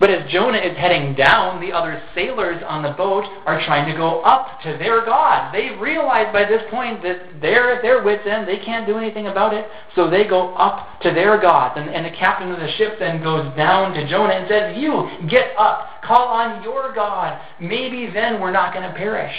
But 0.00 0.10
as 0.10 0.28
Jonah 0.30 0.58
is 0.58 0.76
heading 0.76 1.14
down, 1.14 1.60
the 1.60 1.72
other 1.72 2.02
sailors 2.14 2.62
on 2.66 2.82
the 2.82 2.90
boat 2.90 3.24
are 3.46 3.64
trying 3.64 3.90
to 3.90 3.96
go 3.96 4.22
up 4.22 4.60
to 4.62 4.76
their 4.76 5.04
God. 5.04 5.54
They 5.54 5.70
realize 5.80 6.32
by 6.32 6.44
this 6.44 6.62
point 6.68 7.02
that 7.02 7.40
they're 7.40 7.76
at 7.76 7.82
their 7.82 8.02
wits' 8.02 8.26
end. 8.26 8.48
They 8.48 8.58
can't 8.58 8.86
do 8.86 8.98
anything 8.98 9.28
about 9.28 9.54
it. 9.54 9.66
So 9.94 10.10
they 10.10 10.26
go 10.26 10.54
up 10.54 11.00
to 11.02 11.10
their 11.12 11.40
God. 11.40 11.78
And, 11.78 11.88
and 11.88 12.04
the 12.04 12.16
captain 12.18 12.50
of 12.50 12.58
the 12.58 12.70
ship 12.72 12.98
then 12.98 13.22
goes 13.22 13.56
down 13.56 13.94
to 13.94 14.08
Jonah 14.08 14.34
and 14.34 14.48
says, 14.48 14.76
You, 14.76 15.08
get 15.28 15.56
up. 15.56 16.02
Call 16.02 16.26
on 16.26 16.62
your 16.64 16.92
God. 16.92 17.40
Maybe 17.60 18.10
then 18.12 18.40
we're 18.40 18.52
not 18.52 18.74
going 18.74 18.88
to 18.88 18.94
perish. 18.96 19.34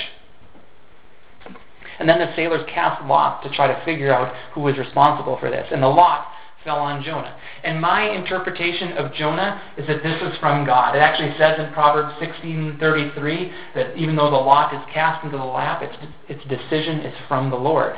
And 2.00 2.08
then 2.08 2.20
the 2.20 2.34
sailors 2.36 2.66
cast 2.68 3.06
lots 3.06 3.46
to 3.48 3.54
try 3.56 3.68
to 3.68 3.86
figure 3.86 4.14
out 4.14 4.34
who 4.54 4.62
was 4.62 4.78
responsible 4.78 5.38
for 5.40 5.50
this. 5.50 5.68
And 5.72 5.84
the 5.84 5.88
lot 5.88 6.28
fell 6.66 6.80
on 6.80 7.04
Jonah. 7.04 7.40
And 7.64 7.80
my 7.80 8.10
interpretation 8.10 8.94
of 8.98 9.14
Jonah 9.14 9.62
is 9.78 9.88
that 9.88 10.04
this 10.04 10.22
is 10.22 10.38
from 10.40 10.66
God. 10.66 10.96
It 10.96 11.00
actually 11.00 11.38
says 11.38 11.58
in 11.60 11.72
Proverbs 11.72 12.14
16:33 12.20 13.52
that 13.76 13.96
even 13.96 14.16
though 14.16 14.30
the 14.30 14.36
lot 14.36 14.74
is 14.74 14.82
cast 14.92 15.24
into 15.24 15.38
the 15.38 15.44
lap, 15.44 15.82
its, 15.82 15.96
its 16.28 16.44
decision 16.46 17.00
is 17.00 17.16
from 17.30 17.50
the 17.50 17.56
Lord. 17.56 17.96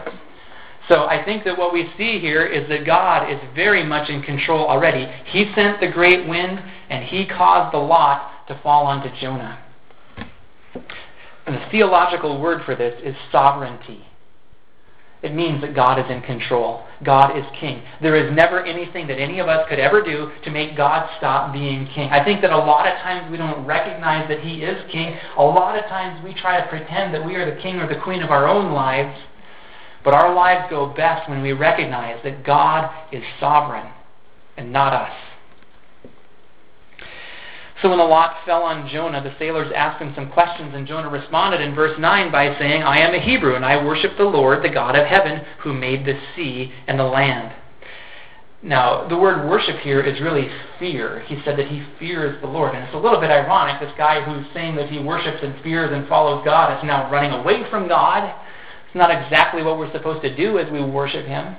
So 0.89 1.05
I 1.05 1.24
think 1.24 1.43
that 1.43 1.57
what 1.57 1.74
we 1.74 1.91
see 1.97 2.19
here 2.19 2.45
is 2.45 2.69
that 2.69 2.86
God 2.86 3.29
is 3.31 3.39
very 3.55 3.83
much 3.83 4.09
in 4.09 4.21
control 4.21 4.67
already. 4.67 5.05
He 5.25 5.51
sent 5.53 5.81
the 5.81 5.88
great 5.91 6.27
wind, 6.27 6.62
and 6.89 7.03
he 7.03 7.25
caused 7.25 7.74
the 7.74 7.79
lot 7.79 8.47
to 8.47 8.59
fall 8.63 8.86
onto 8.86 9.09
Jonah. 9.19 9.59
And 11.45 11.55
the 11.55 11.65
theological 11.71 12.39
word 12.39 12.63
for 12.65 12.75
this 12.75 13.00
is 13.03 13.15
sovereignty. 13.31 14.05
It 15.21 15.33
means 15.33 15.62
that 15.62 15.75
God 15.75 16.00
is 16.00 16.09
in 16.09 16.21
control. 16.21 16.87
God 17.04 17.38
is 17.38 17.46
king. 17.60 17.84
There 18.01 18.16
is 18.16 18.36
never 18.36 18.66
anything 18.66 19.08
that 19.08 19.20
any 19.20 19.39
of 19.39 19.48
us 19.48 19.68
could 19.70 19.80
ever 19.80 20.01
do 20.01 20.32
to 20.44 20.50
make 20.51 20.75
God 20.75 21.10
stop 21.18 21.54
being 21.54 21.88
king. 21.94 22.10
I 22.10 22.24
think 22.24 22.42
that 22.42 22.51
a 22.51 22.58
lot 22.58 22.88
of 22.88 22.94
times 23.00 23.30
we 23.32 23.38
don't 23.38 23.66
recognize 23.66 24.27
that 24.30 24.39
he 24.42 24.63
is 24.63 24.84
king. 24.92 25.16
A 25.38 25.44
lot 25.44 25.77
of 25.77 25.86
times 25.86 26.24
we 26.24 26.34
try 26.34 26.60
to 26.60 26.68
pretend 26.68 27.13
that 27.13 27.24
we 27.24 27.36
are 27.36 27.46
the 27.46 27.62
king 27.62 27.75
or 27.77 27.88
the 27.88 28.01
queen 28.01 28.24
of 28.24 28.32
our 28.32 28.48
own 28.48 28.74
lives. 28.74 29.18
But 30.04 30.13
our 30.13 30.34
lives 30.34 30.70
go 30.70 30.88
best 30.88 31.30
when 31.30 31.42
we 31.42 31.51
recognize 31.51 32.24
that 32.24 32.44
God 32.44 32.89
is 33.12 33.24
sovereign 33.39 33.92
and 34.56 34.72
not 34.72 34.94
us. 34.94 35.26
So 37.81 37.89
when 37.89 38.00
the 38.00 38.05
lot 38.05 38.38
fell 38.46 38.63
on 38.63 38.89
Jonah, 38.89 39.22
the 39.22 39.36
sailors 39.38 39.72
asked 39.75 40.01
him 40.01 40.12
some 40.15 40.31
questions, 40.31 40.74
and 40.74 40.88
Jonah 40.88 41.10
responded 41.10 41.62
in 41.62 41.75
verse 41.75 41.98
9 42.00 42.31
by 42.31 42.57
saying, 42.57 42.81
I 42.81 42.98
am 43.00 43.13
a 43.13 43.19
Hebrew, 43.19 43.55
and 43.55 43.63
I 43.63 43.84
worship 43.84 44.17
the 44.17 44.24
Lord, 44.24 44.63
the 44.63 44.69
God 44.69 44.96
of 44.96 45.05
heaven, 45.05 45.46
who 45.60 45.74
made 45.74 46.05
the 46.05 46.19
sea 46.36 46.72
and 46.88 47.00
the 47.00 47.03
land. 47.03 47.53
Now, 48.63 49.07
the 49.07 49.17
word 49.17 49.48
worship 49.48 49.79
here 49.81 50.01
is 50.01 50.19
really 50.19 50.50
fear. 50.79 51.24
He 51.27 51.39
said 51.46 51.60
that 51.60 51.67
he 51.67 51.86
fears 52.00 52.41
the 52.41 52.48
Lord. 52.48 52.74
And 52.74 52.84
it's 52.84 52.96
a 52.96 52.98
little 52.98 53.19
bit 53.19 53.29
ironic. 53.29 53.79
This 53.79 53.93
guy 53.96 54.22
who's 54.22 54.51
saying 54.53 54.75
that 54.77 54.89
he 54.89 54.98
worships 54.98 55.38
and 55.43 55.62
fears 55.62 55.91
and 55.93 56.07
follows 56.07 56.43
God 56.43 56.75
is 56.77 56.84
now 56.84 57.12
running 57.12 57.31
away 57.31 57.69
from 57.69 57.88
God. 57.88 58.34
It's 58.88 58.96
not 58.96 59.12
exactly 59.12 59.62
what 59.62 59.77
we're 59.77 59.91
supposed 59.91 60.24
to 60.24 60.36
do 60.36 60.57
as 60.57 60.72
we 60.72 60.84
worship 60.84 61.27
him. 61.27 61.55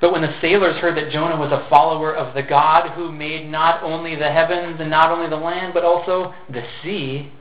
But 0.00 0.12
when 0.12 0.22
the 0.22 0.34
sailors 0.40 0.76
heard 0.76 0.96
that 0.96 1.10
Jonah 1.12 1.36
was 1.36 1.52
a 1.52 1.66
follower 1.70 2.14
of 2.14 2.34
the 2.34 2.42
God 2.42 2.90
who 2.90 3.12
made 3.12 3.48
not 3.48 3.82
only 3.82 4.16
the 4.16 4.30
heavens 4.30 4.76
and 4.80 4.90
not 4.90 5.10
only 5.10 5.28
the 5.28 5.36
land, 5.36 5.72
but 5.72 5.84
also 5.84 6.34
the 6.50 6.62
sea, 6.82 7.32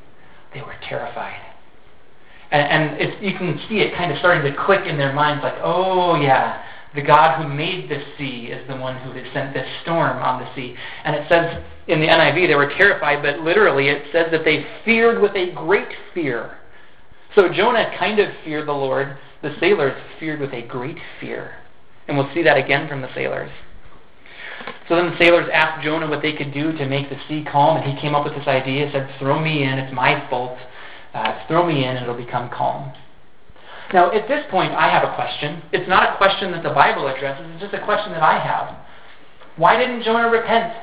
they 0.53 0.62
were 0.62 0.75
terrified. 0.88 1.41
And, 2.51 3.00
and 3.00 3.24
you 3.24 3.36
can 3.38 3.60
see 3.67 3.79
it 3.79 3.95
kind 3.95 4.12
of 4.12 4.19
starting 4.19 4.50
to 4.51 4.65
click 4.65 4.86
in 4.86 4.98
their 4.98 5.13
minds 5.13 5.43
like, 5.43 5.55
oh, 5.63 6.22
yeah, 6.22 6.63
the 6.93 7.01
God 7.01 7.41
who 7.41 7.50
made 7.50 7.89
the 7.89 8.03
sea 8.17 8.48
is 8.51 8.67
the 8.67 8.75
one 8.75 8.98
who 8.98 9.12
has 9.13 9.25
sent 9.33 9.53
this 9.53 9.67
storm 9.81 10.17
on 10.22 10.39
the 10.39 10.55
sea. 10.55 10.75
And 11.03 11.15
it 11.15 11.27
says 11.29 11.63
in 11.88 12.00
the 12.00 12.07
NIV 12.07 12.48
they 12.48 12.55
were 12.55 12.72
terrified, 12.77 13.24
but 13.24 13.39
literally 13.39 13.88
it 13.88 14.03
says 14.12 14.27
that 14.31 14.45
they 14.45 14.65
feared 14.86 15.22
with 15.22 15.36
a 15.36 15.51
great 15.53 15.89
fear. 16.13 16.57
So 17.36 17.51
Jonah 17.51 17.91
kind 17.98 18.19
of 18.19 18.29
feared 18.45 18.67
the 18.67 18.74
Lord. 18.74 19.17
The 19.41 19.55
sailors 19.60 20.00
feared 20.19 20.39
with 20.39 20.53
a 20.53 20.62
great 20.62 20.98
fear. 21.19 21.55
And 22.07 22.17
we'll 22.17 22.31
see 22.33 22.43
that 22.43 22.57
again 22.57 22.88
from 22.88 23.01
the 23.01 23.13
sailors. 23.13 23.51
So 24.88 24.95
then 24.95 25.12
the 25.12 25.17
sailors 25.17 25.50
asked 25.53 25.83
Jonah 25.83 26.10
what 26.10 26.22
they 26.22 26.33
could 26.33 26.53
do 26.53 26.74
to 26.77 26.86
make 26.86 27.10
the 27.10 27.17
sea 27.27 27.45
calm, 27.50 27.77
and 27.77 27.86
he 27.86 28.00
came 28.00 28.15
up 28.15 28.25
with 28.25 28.36
this 28.36 28.48
idea. 28.48 28.89
Said, 28.91 29.10
Throw 29.19 29.41
me 29.41 29.63
in, 29.63 29.79
it's 29.79 29.93
my 29.93 30.27
fault. 30.29 30.57
Uh, 31.13 31.45
throw 31.48 31.65
me 31.65 31.86
in, 31.86 31.95
and 31.95 32.03
it'll 32.03 32.17
become 32.17 32.50
calm. 32.50 32.91
Now, 33.93 34.12
at 34.12 34.27
this 34.27 34.43
point, 34.50 34.74
I 34.74 34.89
have 34.89 35.07
a 35.07 35.15
question. 35.15 35.62
It's 35.72 35.88
not 35.88 36.13
a 36.13 36.17
question 36.17 36.51
that 36.51 36.63
the 36.63 36.74
Bible 36.74 37.07
addresses, 37.07 37.45
it's 37.53 37.62
just 37.62 37.74
a 37.74 37.86
question 37.86 38.12
that 38.12 38.24
I 38.24 38.39
have. 38.39 38.75
Why 39.55 39.77
didn't 39.77 40.03
Jonah 40.03 40.29
repent? 40.29 40.74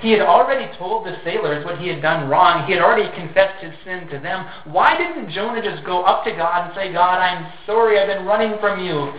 He 0.00 0.12
had 0.12 0.20
already 0.20 0.68
told 0.76 1.06
the 1.06 1.16
sailors 1.24 1.64
what 1.64 1.78
he 1.78 1.88
had 1.88 2.02
done 2.02 2.28
wrong. 2.28 2.66
He 2.66 2.72
had 2.72 2.82
already 2.82 3.08
confessed 3.16 3.64
his 3.64 3.72
sin 3.84 4.08
to 4.08 4.18
them. 4.18 4.46
Why 4.64 4.96
didn't 4.96 5.30
Jonah 5.30 5.62
just 5.62 5.84
go 5.84 6.02
up 6.02 6.24
to 6.24 6.32
God 6.32 6.66
and 6.66 6.74
say, 6.74 6.92
God, 6.92 7.16
I'm 7.18 7.52
sorry, 7.64 7.98
I've 7.98 8.08
been 8.08 8.26
running 8.26 8.58
from 8.60 8.84
you. 8.84 9.12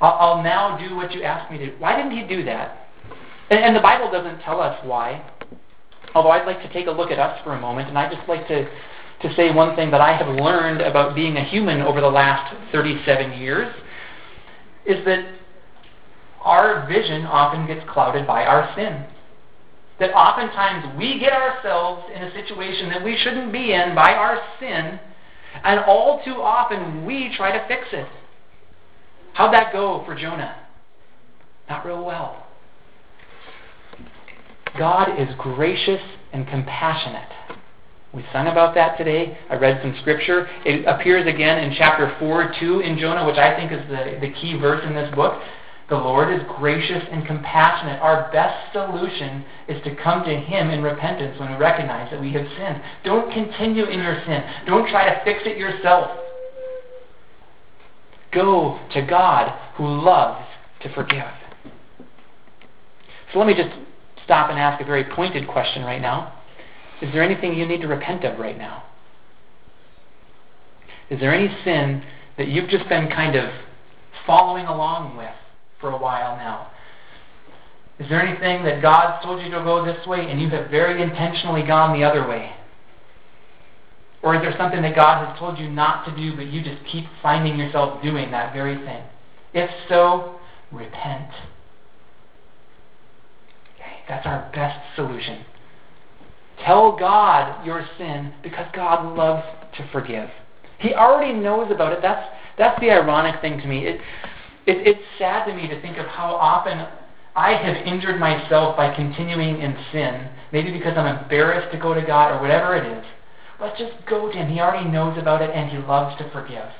I'll, 0.00 0.12
I'll 0.12 0.42
now 0.42 0.76
do 0.76 0.94
what 0.96 1.12
you 1.12 1.22
asked 1.22 1.50
me 1.50 1.58
to. 1.58 1.70
Why 1.78 1.96
didn't 1.96 2.16
he 2.16 2.26
do 2.26 2.44
that? 2.44 2.88
And, 3.50 3.60
and 3.60 3.76
the 3.76 3.80
Bible 3.80 4.10
doesn't 4.10 4.40
tell 4.40 4.60
us 4.60 4.78
why. 4.84 5.24
Although 6.14 6.30
I'd 6.30 6.46
like 6.46 6.62
to 6.62 6.72
take 6.72 6.86
a 6.86 6.90
look 6.90 7.10
at 7.10 7.18
us 7.18 7.40
for 7.44 7.54
a 7.54 7.60
moment, 7.60 7.88
and 7.88 7.98
I'd 7.98 8.12
just 8.12 8.28
like 8.28 8.46
to, 8.48 8.64
to 8.64 9.34
say 9.34 9.52
one 9.52 9.74
thing 9.74 9.90
that 9.90 10.00
I 10.00 10.16
have 10.16 10.28
learned 10.28 10.80
about 10.80 11.14
being 11.14 11.36
a 11.36 11.44
human 11.44 11.82
over 11.82 12.00
the 12.00 12.08
last 12.08 12.54
37 12.72 13.40
years 13.40 13.74
is 14.86 15.04
that 15.06 15.26
our 16.42 16.86
vision 16.86 17.24
often 17.24 17.66
gets 17.66 17.88
clouded 17.90 18.26
by 18.26 18.44
our 18.44 18.72
sin. 18.76 19.04
That 19.98 20.12
oftentimes 20.12 20.98
we 20.98 21.18
get 21.18 21.32
ourselves 21.32 22.04
in 22.14 22.22
a 22.22 22.32
situation 22.34 22.90
that 22.90 23.02
we 23.02 23.16
shouldn't 23.16 23.52
be 23.52 23.72
in 23.72 23.94
by 23.94 24.12
our 24.12 24.40
sin, 24.60 25.00
and 25.62 25.80
all 25.80 26.22
too 26.24 26.42
often 26.42 27.06
we 27.06 27.32
try 27.36 27.56
to 27.56 27.66
fix 27.66 27.86
it. 27.92 28.06
How'd 29.34 29.52
that 29.52 29.72
go 29.72 30.02
for 30.06 30.14
Jonah? 30.14 30.56
Not 31.68 31.84
real 31.84 32.04
well. 32.04 32.46
God 34.78 35.20
is 35.20 35.28
gracious 35.38 36.00
and 36.32 36.46
compassionate. 36.46 37.28
We 38.12 38.24
sung 38.32 38.46
about 38.46 38.74
that 38.76 38.96
today. 38.96 39.36
I 39.50 39.56
read 39.56 39.80
some 39.82 39.96
scripture. 40.00 40.48
It 40.64 40.84
appears 40.86 41.26
again 41.26 41.58
in 41.64 41.74
chapter 41.76 42.14
4 42.20 42.54
2 42.60 42.80
in 42.80 42.98
Jonah, 42.98 43.26
which 43.26 43.36
I 43.36 43.56
think 43.56 43.72
is 43.72 43.80
the, 43.88 44.18
the 44.20 44.32
key 44.40 44.56
verse 44.58 44.84
in 44.86 44.94
this 44.94 45.12
book. 45.14 45.40
The 45.88 45.96
Lord 45.96 46.32
is 46.32 46.40
gracious 46.56 47.02
and 47.10 47.26
compassionate. 47.26 48.00
Our 48.00 48.30
best 48.32 48.72
solution 48.72 49.44
is 49.68 49.82
to 49.82 49.94
come 49.96 50.24
to 50.24 50.34
Him 50.34 50.70
in 50.70 50.82
repentance 50.82 51.38
when 51.38 51.50
we 51.50 51.56
recognize 51.58 52.10
that 52.10 52.20
we 52.20 52.32
have 52.32 52.46
sinned. 52.56 52.80
Don't 53.04 53.32
continue 53.32 53.84
in 53.84 53.98
your 53.98 54.22
sin. 54.26 54.44
Don't 54.66 54.88
try 54.88 55.12
to 55.12 55.24
fix 55.24 55.42
it 55.44 55.58
yourself. 55.58 56.23
Go 58.34 58.80
to 58.92 59.02
God 59.02 59.56
who 59.76 59.86
loves 59.86 60.44
to 60.82 60.92
forgive. 60.94 61.24
So 63.32 63.38
let 63.38 63.46
me 63.46 63.54
just 63.54 63.70
stop 64.24 64.50
and 64.50 64.58
ask 64.58 64.80
a 64.80 64.84
very 64.84 65.04
pointed 65.04 65.46
question 65.48 65.82
right 65.82 66.00
now. 66.00 66.32
Is 67.02 67.12
there 67.12 67.22
anything 67.22 67.54
you 67.54 67.66
need 67.66 67.80
to 67.82 67.88
repent 67.88 68.24
of 68.24 68.38
right 68.38 68.56
now? 68.56 68.84
Is 71.10 71.20
there 71.20 71.34
any 71.34 71.54
sin 71.64 72.02
that 72.38 72.48
you've 72.48 72.68
just 72.68 72.88
been 72.88 73.08
kind 73.08 73.36
of 73.36 73.50
following 74.26 74.66
along 74.66 75.16
with 75.16 75.34
for 75.80 75.90
a 75.90 75.98
while 75.98 76.36
now? 76.36 76.70
Is 77.98 78.08
there 78.08 78.20
anything 78.20 78.64
that 78.64 78.82
God 78.82 79.20
told 79.22 79.42
you 79.42 79.50
to 79.50 79.58
go 79.58 79.84
this 79.84 80.04
way 80.06 80.30
and 80.30 80.40
you 80.40 80.48
have 80.50 80.70
very 80.70 81.02
intentionally 81.02 81.62
gone 81.62 81.98
the 81.98 82.04
other 82.04 82.26
way? 82.26 82.52
Or 84.24 84.34
is 84.34 84.40
there 84.40 84.54
something 84.56 84.80
that 84.80 84.96
God 84.96 85.28
has 85.28 85.38
told 85.38 85.58
you 85.58 85.68
not 85.68 86.06
to 86.06 86.16
do, 86.16 86.34
but 86.34 86.46
you 86.46 86.62
just 86.62 86.82
keep 86.90 87.04
finding 87.22 87.58
yourself 87.58 88.02
doing 88.02 88.30
that 88.30 88.54
very 88.54 88.76
thing? 88.76 89.02
If 89.52 89.68
so, 89.86 90.36
repent. 90.72 91.28
Okay, 93.74 93.92
that's 94.08 94.26
our 94.26 94.50
best 94.54 94.80
solution. 94.96 95.44
Tell 96.64 96.96
God 96.96 97.66
your 97.66 97.86
sin 97.98 98.32
because 98.42 98.66
God 98.72 99.14
loves 99.14 99.46
to 99.76 99.86
forgive. 99.92 100.30
He 100.78 100.94
already 100.94 101.38
knows 101.38 101.70
about 101.70 101.92
it. 101.92 101.98
That's, 102.00 102.26
that's 102.56 102.80
the 102.80 102.90
ironic 102.90 103.42
thing 103.42 103.60
to 103.60 103.66
me. 103.66 103.86
It, 103.86 104.00
it, 104.66 104.86
it's 104.86 105.04
sad 105.18 105.44
to 105.44 105.54
me 105.54 105.68
to 105.68 105.82
think 105.82 105.98
of 105.98 106.06
how 106.06 106.34
often 106.34 106.86
I 107.36 107.52
have 107.52 107.76
injured 107.86 108.18
myself 108.18 108.74
by 108.74 108.94
continuing 108.94 109.60
in 109.60 109.76
sin, 109.92 110.30
maybe 110.50 110.72
because 110.72 110.96
I'm 110.96 111.18
embarrassed 111.18 111.72
to 111.72 111.78
go 111.78 111.92
to 111.92 112.00
God 112.00 112.34
or 112.34 112.40
whatever 112.40 112.74
it 112.74 112.86
is. 112.86 113.04
Let's 113.60 113.78
just 113.78 113.94
go 114.08 114.30
to 114.30 114.36
Him. 114.36 114.50
He 114.50 114.60
already 114.60 114.88
knows 114.88 115.18
about 115.18 115.42
it 115.42 115.50
and 115.50 115.70
He 115.70 115.78
loves 115.78 116.16
to 116.18 116.30
forgive. 116.30 116.70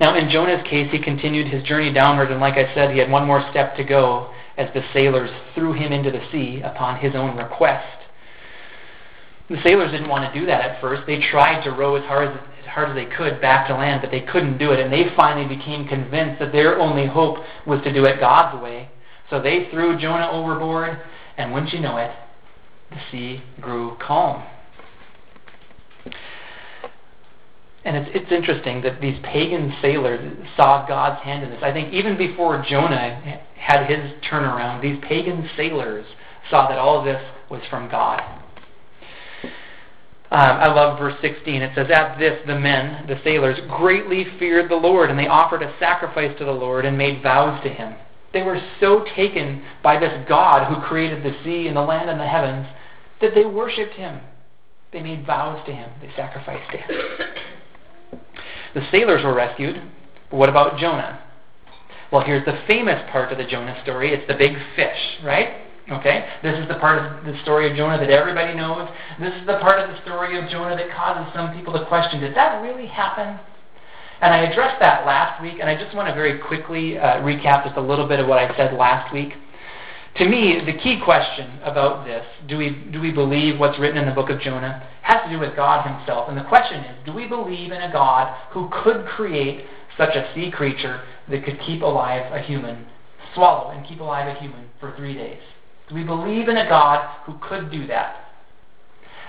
Now, 0.00 0.16
in 0.16 0.30
Jonah's 0.30 0.64
case, 0.68 0.90
he 0.92 1.00
continued 1.00 1.48
his 1.48 1.64
journey 1.64 1.92
downward, 1.92 2.30
and 2.30 2.40
like 2.40 2.54
I 2.54 2.72
said, 2.72 2.92
he 2.92 2.98
had 2.98 3.10
one 3.10 3.26
more 3.26 3.44
step 3.50 3.76
to 3.76 3.84
go 3.84 4.32
as 4.56 4.72
the 4.72 4.82
sailors 4.92 5.30
threw 5.54 5.72
him 5.72 5.92
into 5.92 6.10
the 6.10 6.22
sea 6.30 6.60
upon 6.62 7.00
his 7.00 7.14
own 7.16 7.36
request. 7.36 7.98
The 9.48 9.60
sailors 9.64 9.90
didn't 9.90 10.08
want 10.08 10.32
to 10.32 10.38
do 10.38 10.46
that 10.46 10.60
at 10.60 10.80
first. 10.80 11.02
They 11.06 11.20
tried 11.20 11.64
to 11.64 11.70
row 11.70 11.96
as 11.96 12.04
hard 12.04 12.28
as, 12.28 12.40
as 12.60 12.66
hard 12.66 12.90
as 12.90 12.94
they 12.94 13.06
could 13.06 13.40
back 13.40 13.66
to 13.68 13.74
land, 13.74 14.00
but 14.00 14.10
they 14.10 14.20
couldn't 14.20 14.58
do 14.58 14.70
it, 14.72 14.78
and 14.78 14.92
they 14.92 15.06
finally 15.16 15.48
became 15.48 15.88
convinced 15.88 16.38
that 16.38 16.52
their 16.52 16.78
only 16.78 17.06
hope 17.06 17.38
was 17.66 17.82
to 17.82 17.92
do 17.92 18.04
it 18.04 18.20
God's 18.20 18.62
way. 18.62 18.88
So 19.30 19.40
they 19.40 19.68
threw 19.70 19.98
Jonah 19.98 20.30
overboard, 20.30 21.00
and 21.38 21.52
wouldn't 21.52 21.72
you 21.72 21.80
know 21.80 21.96
it, 21.96 22.10
the 22.90 22.98
sea 23.10 23.42
grew 23.60 23.96
calm. 24.00 24.44
And 27.84 27.96
it's, 27.96 28.10
it's 28.14 28.32
interesting 28.32 28.82
that 28.82 29.00
these 29.00 29.18
pagan 29.22 29.74
sailors 29.80 30.36
saw 30.56 30.86
God's 30.86 31.22
hand 31.22 31.44
in 31.44 31.50
this. 31.50 31.60
I 31.62 31.72
think 31.72 31.92
even 31.94 32.18
before 32.18 32.62
Jonah 32.68 33.40
had 33.56 33.86
his 33.86 34.12
turnaround, 34.30 34.82
these 34.82 34.98
pagan 35.08 35.48
sailors 35.56 36.04
saw 36.50 36.68
that 36.68 36.78
all 36.78 37.04
this 37.04 37.22
was 37.50 37.62
from 37.70 37.90
God. 37.90 38.20
Um, 40.30 40.40
I 40.40 40.68
love 40.68 40.98
verse 40.98 41.14
16. 41.22 41.62
It 41.62 41.72
says, 41.74 41.86
At 41.90 42.18
this, 42.18 42.38
the 42.46 42.58
men, 42.58 43.06
the 43.06 43.18
sailors, 43.24 43.58
greatly 43.78 44.26
feared 44.38 44.70
the 44.70 44.76
Lord, 44.76 45.08
and 45.08 45.18
they 45.18 45.26
offered 45.26 45.62
a 45.62 45.74
sacrifice 45.78 46.36
to 46.38 46.44
the 46.44 46.52
Lord 46.52 46.84
and 46.84 46.98
made 46.98 47.22
vows 47.22 47.62
to 47.62 47.70
him. 47.70 47.94
They 48.34 48.42
were 48.42 48.60
so 48.80 49.06
taken 49.16 49.64
by 49.82 49.98
this 49.98 50.12
God 50.28 50.66
who 50.68 50.86
created 50.86 51.22
the 51.22 51.34
sea 51.42 51.68
and 51.68 51.76
the 51.76 51.80
land 51.80 52.10
and 52.10 52.20
the 52.20 52.26
heavens 52.26 52.66
that 53.20 53.34
they 53.34 53.44
worshipped 53.44 53.94
him. 53.94 54.20
They 54.92 55.02
made 55.02 55.26
vows 55.26 55.64
to 55.66 55.72
him. 55.72 55.90
They 56.00 56.10
sacrificed 56.16 56.70
to 56.72 56.78
him. 56.78 57.00
The 58.74 58.86
sailors 58.92 59.24
were 59.24 59.34
rescued. 59.34 59.80
But 60.30 60.36
what 60.36 60.48
about 60.50 60.78
Jonah? 60.78 61.22
Well, 62.12 62.22
here's 62.22 62.44
the 62.44 62.60
famous 62.68 63.02
part 63.10 63.32
of 63.32 63.38
the 63.38 63.44
Jonah 63.44 63.80
story. 63.82 64.12
It's 64.12 64.26
the 64.28 64.34
big 64.34 64.56
fish, 64.76 65.18
right? 65.24 65.62
Okay? 65.90 66.28
This 66.42 66.58
is 66.58 66.68
the 66.68 66.74
part 66.74 66.98
of 66.98 67.24
the 67.24 67.40
story 67.42 67.70
of 67.70 67.76
Jonah 67.76 67.98
that 67.98 68.10
everybody 68.10 68.54
knows. 68.54 68.88
This 69.18 69.32
is 69.34 69.46
the 69.46 69.58
part 69.58 69.80
of 69.80 69.88
the 69.88 70.00
story 70.02 70.38
of 70.38 70.48
Jonah 70.50 70.76
that 70.76 70.94
causes 70.94 71.32
some 71.34 71.54
people 71.56 71.72
to 71.72 71.84
question, 71.86 72.20
did 72.20 72.36
that 72.36 72.62
really 72.62 72.86
happen? 72.86 73.40
And 74.20 74.34
I 74.34 74.50
addressed 74.50 74.80
that 74.80 75.06
last 75.06 75.40
week, 75.40 75.58
and 75.60 75.70
I 75.70 75.82
just 75.82 75.94
want 75.94 76.08
to 76.08 76.14
very 76.14 76.38
quickly 76.38 76.98
uh, 76.98 77.22
recap 77.22 77.64
just 77.64 77.76
a 77.76 77.80
little 77.80 78.06
bit 78.06 78.20
of 78.20 78.26
what 78.26 78.38
I 78.38 78.54
said 78.56 78.74
last 78.74 79.12
week. 79.12 79.32
To 80.18 80.28
me, 80.28 80.60
the 80.66 80.72
key 80.72 81.00
question 81.04 81.60
about 81.62 82.04
this, 82.04 82.24
do 82.48 82.58
we, 82.58 82.70
do 82.90 83.00
we 83.00 83.12
believe 83.12 83.60
what's 83.60 83.78
written 83.78 83.98
in 83.98 84.08
the 84.08 84.14
book 84.14 84.30
of 84.30 84.40
Jonah, 84.40 84.84
has 85.02 85.22
to 85.24 85.30
do 85.30 85.38
with 85.38 85.54
God 85.54 85.86
himself. 85.86 86.28
And 86.28 86.36
the 86.36 86.42
question 86.44 86.82
is, 86.84 86.96
do 87.06 87.12
we 87.12 87.28
believe 87.28 87.70
in 87.70 87.80
a 87.80 87.92
God 87.92 88.36
who 88.50 88.68
could 88.82 89.06
create 89.06 89.64
such 89.96 90.16
a 90.16 90.28
sea 90.34 90.50
creature 90.50 91.02
that 91.30 91.44
could 91.44 91.60
keep 91.60 91.82
alive 91.82 92.32
a 92.32 92.40
human 92.42 92.84
swallow 93.32 93.70
and 93.70 93.86
keep 93.86 94.00
alive 94.00 94.26
a 94.26 94.40
human 94.40 94.66
for 94.80 94.94
three 94.96 95.14
days? 95.14 95.40
Do 95.88 95.94
we 95.94 96.02
believe 96.02 96.48
in 96.48 96.56
a 96.56 96.68
God 96.68 97.08
who 97.24 97.38
could 97.40 97.70
do 97.70 97.86
that? 97.86 98.16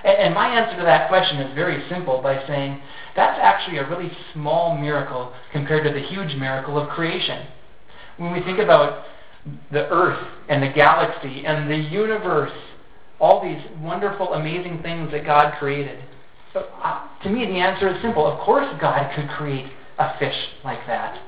And 0.03 0.34
my 0.34 0.50
answer 0.50 0.77
to 0.77 0.84
that 0.84 1.08
question 1.08 1.38
is 1.38 1.53
very 1.53 1.88
simple 1.88 2.22
by 2.22 2.46
saying 2.48 2.81
that's 3.15 3.39
actually 3.39 3.77
a 3.77 3.88
really 3.88 4.12
small 4.34 4.75
miracle 4.75 5.34
compared 5.51 5.84
to 5.84 5.93
the 5.93 6.05
huge 6.08 6.36
miracle 6.36 6.79
of 6.79 6.89
creation. 6.89 7.46
When 8.17 8.34
we 8.34 8.41
think 8.41 8.60
about 8.60 9.03
the 9.72 9.88
earth 9.89 10.27
and 10.48 10.63
the 10.63 10.70
galaxy 10.70 11.46
and 11.46 11.70
the 11.70 11.77
universe, 11.77 12.51
all 13.20 13.44
these 13.44 13.62
wonderful, 13.82 14.34
amazing 14.34 14.82
things 14.82 15.12
that 15.12 15.25
God 15.25 15.58
created, 15.60 16.03
uh, 16.56 17.08
to 17.24 17.29
me 17.29 17.46
the 17.46 17.60
answer 17.60 17.89
is 17.89 18.01
simple. 18.01 18.25
Of 18.25 18.39
course, 18.39 18.68
God 18.82 19.12
could 19.15 19.29
create 19.29 19.68
a 19.98 20.18
fish 20.18 20.36
like 20.63 20.86
that. 20.88 21.22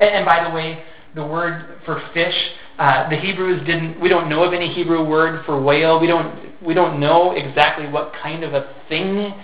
And, 0.00 0.10
and 0.10 0.26
by 0.26 0.48
the 0.48 0.54
way, 0.54 0.82
the 1.14 1.26
word 1.26 1.80
for 1.84 2.02
fish, 2.12 2.34
uh, 2.78 3.08
the 3.08 3.16
Hebrews 3.16 3.66
didn't. 3.66 4.00
We 4.00 4.08
don't 4.08 4.28
know 4.28 4.42
of 4.42 4.52
any 4.52 4.72
Hebrew 4.72 5.04
word 5.04 5.44
for 5.44 5.60
whale. 5.60 6.00
We 6.00 6.06
don't. 6.06 6.62
We 6.62 6.74
don't 6.74 6.98
know 6.98 7.32
exactly 7.32 7.86
what 7.88 8.12
kind 8.22 8.42
of 8.42 8.54
a 8.54 8.74
thing 8.88 9.34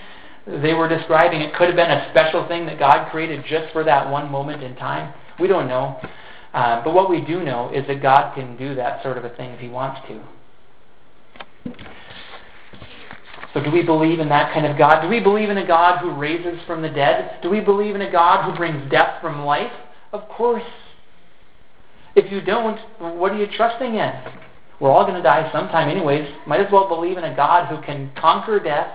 they 0.47 0.73
were 0.73 0.89
describing. 0.89 1.43
It 1.43 1.55
could 1.55 1.69
have 1.69 1.77
been 1.77 1.91
a 1.91 2.09
special 2.11 2.49
thing 2.49 2.67
that 2.67 2.79
God 2.79 3.11
created 3.11 3.45
just 3.49 3.73
for 3.73 3.85
that 3.85 4.11
one 4.11 4.31
moment 4.31 4.63
in 4.63 4.75
time. 4.77 5.13
We 5.39 5.49
don't 5.49 5.69
know. 5.69 6.01
Uh, 6.53 6.83
but 6.83 6.95
what 6.95 7.09
we 7.09 7.21
do 7.21 7.43
know 7.43 7.71
is 7.73 7.87
that 7.87 8.03
God 8.03 8.35
can 8.35 8.57
do 8.57 8.75
that 8.75 9.03
sort 9.03 9.17
of 9.19 9.25
a 9.25 9.31
thing 9.31 9.51
if 9.51 9.61
He 9.61 9.69
wants 9.69 10.01
to. 10.09 10.21
So, 13.55 13.63
do 13.63 13.71
we 13.71 13.83
believe 13.83 14.21
in 14.21 14.29
that 14.29 14.53
kind 14.55 14.67
of 14.67 14.79
God? 14.79 15.03
Do 15.03 15.09
we 15.09 15.21
believe 15.21 15.51
in 15.51 15.59
a 15.59 15.67
God 15.67 15.99
who 15.99 16.13
raises 16.13 16.61
from 16.67 16.83
the 16.83 16.89
dead? 16.89 17.41
Do 17.43 17.51
we 17.51 17.61
believe 17.61 17.95
in 17.95 18.03
a 18.03 18.11
God 18.11 18.49
who 18.49 18.57
brings 18.57 18.91
death 18.91 19.21
from 19.21 19.45
life? 19.45 19.73
Of 20.13 20.29
course. 20.29 20.63
If 22.15 22.31
you 22.31 22.41
don't, 22.41 22.79
what 22.99 23.33
are 23.33 23.39
you 23.39 23.47
trusting 23.57 23.95
in? 23.95 24.13
We're 24.81 24.91
all 24.91 25.05
going 25.05 25.17
to 25.17 25.23
die 25.23 25.51
sometime, 25.53 25.89
anyways. 25.89 26.29
Might 26.47 26.61
as 26.61 26.73
well 26.73 26.89
believe 26.89 27.19
in 27.19 27.25
a 27.25 27.37
God 27.37 27.67
who 27.67 27.83
can 27.85 28.11
conquer 28.17 28.61
death. 28.61 28.89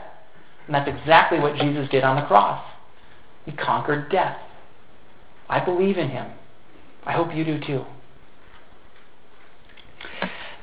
And 0.66 0.74
that's 0.74 0.90
exactly 0.90 1.40
what 1.40 1.56
Jesus 1.58 1.88
did 1.90 2.04
on 2.04 2.16
the 2.16 2.26
cross. 2.26 2.64
He 3.46 3.52
conquered 3.52 4.10
death. 4.10 4.38
I 5.48 5.64
believe 5.64 5.98
in 5.98 6.10
him. 6.10 6.32
I 7.06 7.14
hope 7.14 7.34
you 7.36 7.44
do 7.44 7.60
too. 7.60 7.86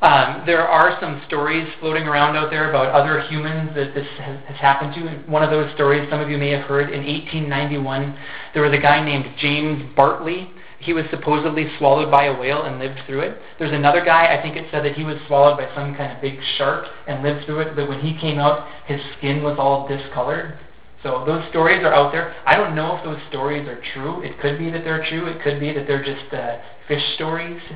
Um, 0.01 0.43
there 0.47 0.67
are 0.67 0.99
some 1.01 1.23
stories 1.29 1.69
floating 1.79 2.09
around 2.09 2.37
out 2.37 2.51
there 2.51 2.69
about 2.71 2.89
other 2.89 3.21
humans 3.29 3.71
that 3.77 3.95
this 3.95 4.07
has, 4.19 4.41
has, 4.47 4.57
happened 4.57 4.95
to. 4.95 5.31
One 5.31 5.45
of 5.45 5.51
those 5.51 5.73
stories, 5.75 6.11
some 6.11 6.21
of 6.21 6.29
you 6.29 6.39
may 6.39 6.51
have 6.51 6.63
heard, 6.63 6.91
in 6.91 7.07
1891, 7.07 8.19
there 8.53 8.65
was 8.65 8.73
a 8.73 8.83
guy 8.83 9.05
named 9.05 9.27
James 9.39 9.95
Bartley 9.95 10.51
he 10.83 10.93
was 10.93 11.05
supposedly 11.11 11.69
swallowed 11.79 12.11
by 12.11 12.25
a 12.25 12.39
whale 12.39 12.65
and 12.65 12.79
lived 12.79 13.01
through 13.07 13.21
it. 13.21 13.41
There's 13.59 13.73
another 13.73 14.05
guy, 14.05 14.37
I 14.37 14.43
think 14.43 14.57
it 14.57 14.67
said 14.71 14.85
that 14.85 14.97
he 14.97 15.05
was 15.05 15.17
swallowed 15.29 15.57
by 15.57 15.73
some 15.75 15.95
kind 15.95 16.13
of 16.13 16.21
big 16.21 16.41
shark 16.59 16.87
and 17.07 17.23
lived 17.23 17.47
through 17.47 17.61
it, 17.61 17.77
but 17.77 17.89
when 17.89 18.01
he 18.01 18.19
came 18.19 18.39
out, 18.39 18.67
his 18.87 19.01
skin 19.17 19.43
was 19.43 19.57
all 19.59 19.87
discolored. 19.87 20.59
So 21.03 21.25
those 21.27 21.49
stories 21.51 21.83
are 21.83 21.93
out 21.93 22.13
there. 22.13 22.35
I 22.47 22.57
don't 22.57 22.77
know 22.77 22.97
if 22.97 23.05
those 23.05 23.19
stories 23.29 23.67
are 23.67 23.83
true. 23.93 24.23
It 24.23 24.39
could 24.41 24.59
be 24.59 24.71
that 24.71 24.85
they're 24.85 25.05
true. 25.09 25.27
It 25.27 25.43
could 25.43 25.59
be 25.59 25.73
that 25.73 25.87
they're 25.87 26.05
just 26.05 26.33
uh, 26.33 26.59
fish 26.89 27.03
stories. 27.15 27.61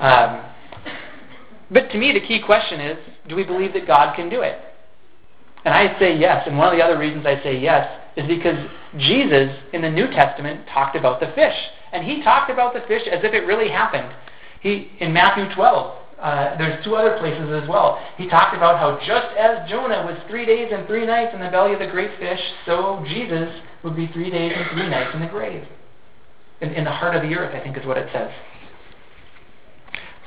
Um, 0.00 0.44
but 1.70 1.90
to 1.92 1.98
me, 1.98 2.12
the 2.12 2.20
key 2.20 2.42
question 2.44 2.80
is, 2.80 2.98
do 3.28 3.36
we 3.36 3.44
believe 3.44 3.72
that 3.72 3.86
God 3.86 4.14
can 4.16 4.28
do 4.28 4.42
it? 4.42 4.58
And 5.64 5.72
I 5.72 5.98
say 5.98 6.16
yes. 6.18 6.42
And 6.46 6.58
one 6.58 6.68
of 6.68 6.76
the 6.76 6.84
other 6.84 6.98
reasons 6.98 7.24
I 7.24 7.42
say 7.42 7.58
yes 7.58 7.88
is 8.16 8.26
because 8.26 8.58
Jesus 8.98 9.56
in 9.72 9.80
the 9.80 9.90
New 9.90 10.08
Testament 10.08 10.66
talked 10.72 10.96
about 10.96 11.20
the 11.20 11.28
fish. 11.34 11.54
And 11.92 12.04
he 12.04 12.22
talked 12.22 12.50
about 12.50 12.74
the 12.74 12.80
fish 12.86 13.02
as 13.10 13.20
if 13.24 13.32
it 13.32 13.46
really 13.46 13.70
happened. 13.70 14.12
He 14.60 14.90
in 14.98 15.12
Matthew 15.12 15.52
12, 15.54 15.98
uh, 16.24 16.56
there's 16.56 16.82
two 16.82 16.96
other 16.96 17.18
places 17.18 17.50
as 17.52 17.68
well. 17.68 18.00
He 18.16 18.26
talked 18.30 18.56
about 18.56 18.78
how 18.78 18.98
just 19.06 19.36
as 19.36 19.68
Jonah 19.68 20.06
was 20.06 20.16
three 20.30 20.46
days 20.46 20.72
and 20.72 20.86
three 20.86 21.04
nights 21.04 21.32
in 21.34 21.40
the 21.40 21.50
belly 21.50 21.74
of 21.74 21.80
the 21.80 21.86
great 21.86 22.18
fish, 22.18 22.40
so 22.64 23.04
Jesus 23.06 23.50
would 23.82 23.94
be 23.94 24.06
three 24.06 24.30
days 24.30 24.54
and 24.56 24.64
three 24.70 24.88
nights 24.88 25.10
in 25.12 25.20
the 25.20 25.26
grave. 25.26 25.68
In, 26.62 26.70
in 26.70 26.84
the 26.84 26.90
heart 26.90 27.14
of 27.14 27.20
the 27.20 27.34
earth, 27.36 27.54
I 27.54 27.62
think 27.62 27.76
is 27.76 27.84
what 27.84 27.98
it 27.98 28.08
says. 28.10 28.30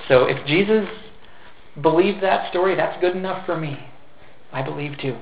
So 0.07 0.25
if 0.25 0.45
Jesus 0.45 0.87
believed 1.81 2.21
that 2.21 2.51
story, 2.51 2.75
that's 2.75 3.01
good 3.01 3.15
enough 3.15 3.47
for 3.47 3.57
me. 3.57 3.79
I 4.53 4.61
believe 4.61 4.99
too. 4.99 5.17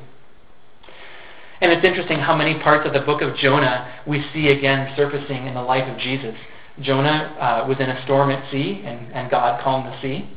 And 1.61 1.71
it's 1.71 1.87
interesting 1.87 2.19
how 2.19 2.35
many 2.35 2.59
parts 2.59 2.85
of 2.85 2.91
the 2.91 2.99
book 2.99 3.21
of 3.21 3.37
Jonah 3.37 4.01
we 4.05 4.25
see 4.33 4.47
again 4.49 4.93
surfacing 4.97 5.47
in 5.47 5.53
the 5.53 5.61
life 5.61 5.89
of 5.89 5.97
Jesus. 5.99 6.35
Jonah 6.81 7.33
uh, 7.39 7.65
was 7.65 7.77
in 7.79 7.89
a 7.89 8.03
storm 8.03 8.29
at 8.29 8.51
sea, 8.51 8.83
and, 8.85 9.13
and 9.13 9.31
God 9.31 9.63
calmed 9.63 9.85
the 9.85 10.01
sea. 10.01 10.29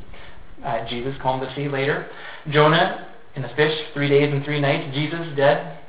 Uh, 0.63 0.87
Jesus 0.89 1.15
calmed 1.21 1.41
the 1.41 1.53
sea 1.55 1.67
later. 1.67 2.09
Jonah 2.49 3.07
in 3.35 3.41
the 3.41 3.49
fish, 3.49 3.73
three 3.93 4.09
days 4.09 4.33
and 4.33 4.43
three 4.43 4.59
nights. 4.59 4.93
Jesus 4.93 5.25
dead, 5.35 5.79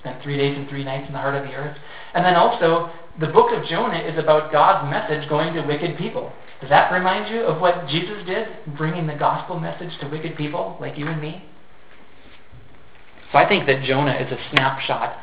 spent 0.00 0.22
three 0.22 0.36
days 0.36 0.56
and 0.56 0.68
three 0.68 0.84
nights 0.84 1.06
in 1.06 1.12
the 1.12 1.18
heart 1.18 1.34
of 1.34 1.44
the 1.44 1.54
earth. 1.54 1.76
And 2.14 2.24
then 2.24 2.34
also, 2.34 2.90
the 3.20 3.28
book 3.28 3.52
of 3.52 3.64
Jonah 3.66 3.98
is 3.98 4.18
about 4.18 4.50
God's 4.50 4.90
message 4.90 5.28
going 5.28 5.54
to 5.54 5.62
wicked 5.62 5.96
people. 5.96 6.32
Does 6.60 6.70
that 6.70 6.92
remind 6.92 7.32
you 7.32 7.42
of 7.42 7.60
what 7.60 7.88
Jesus 7.88 8.24
did, 8.26 8.48
bringing 8.76 9.06
the 9.06 9.14
gospel 9.14 9.58
message 9.58 9.90
to 10.00 10.08
wicked 10.08 10.36
people 10.36 10.76
like 10.80 10.96
you 10.96 11.06
and 11.06 11.20
me? 11.20 11.44
So 13.30 13.38
I 13.38 13.48
think 13.48 13.66
that 13.66 13.84
Jonah 13.84 14.14
is 14.14 14.30
a 14.30 14.38
snapshot 14.50 15.18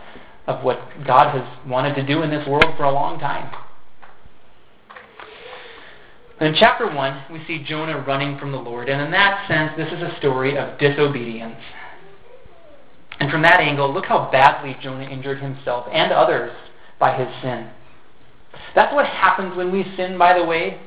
of 0.48 0.64
what 0.64 0.80
God 1.06 1.38
has 1.38 1.68
wanted 1.68 1.96
to 1.96 2.06
do 2.06 2.24
in 2.24 2.30
this 2.30 2.48
world 2.48 2.74
for 2.76 2.84
a 2.84 2.92
long 2.92 3.20
time. 3.20 3.54
In 6.42 6.56
chapter 6.58 6.90
1, 6.90 7.24
we 7.34 7.44
see 7.46 7.66
Jonah 7.66 8.00
running 8.00 8.40
from 8.40 8.54
the 8.54 8.58
Lord, 8.58 8.88
and 8.88 9.02
in 9.02 9.12
that 9.12 9.46
sense, 9.50 9.74
this 9.76 9.92
is 9.92 10.02
a 10.02 10.18
story 10.20 10.58
of 10.58 10.80
disobedience. 10.80 11.60
And 13.20 13.30
from 13.30 13.42
that 13.42 13.60
angle, 13.60 13.94
look 13.94 14.06
how 14.06 14.30
badly 14.32 14.78
Jonah 14.82 15.04
injured 15.04 15.42
himself 15.42 15.86
and 15.92 16.14
others 16.14 16.52
by 16.98 17.18
his 17.18 17.28
sin. 17.42 17.70
That's 18.74 18.94
what 18.94 19.06
happens 19.06 19.58
when 19.58 19.70
we 19.70 19.84
sin, 19.98 20.18
by 20.18 20.38
the 20.38 20.46
way. 20.46 20.80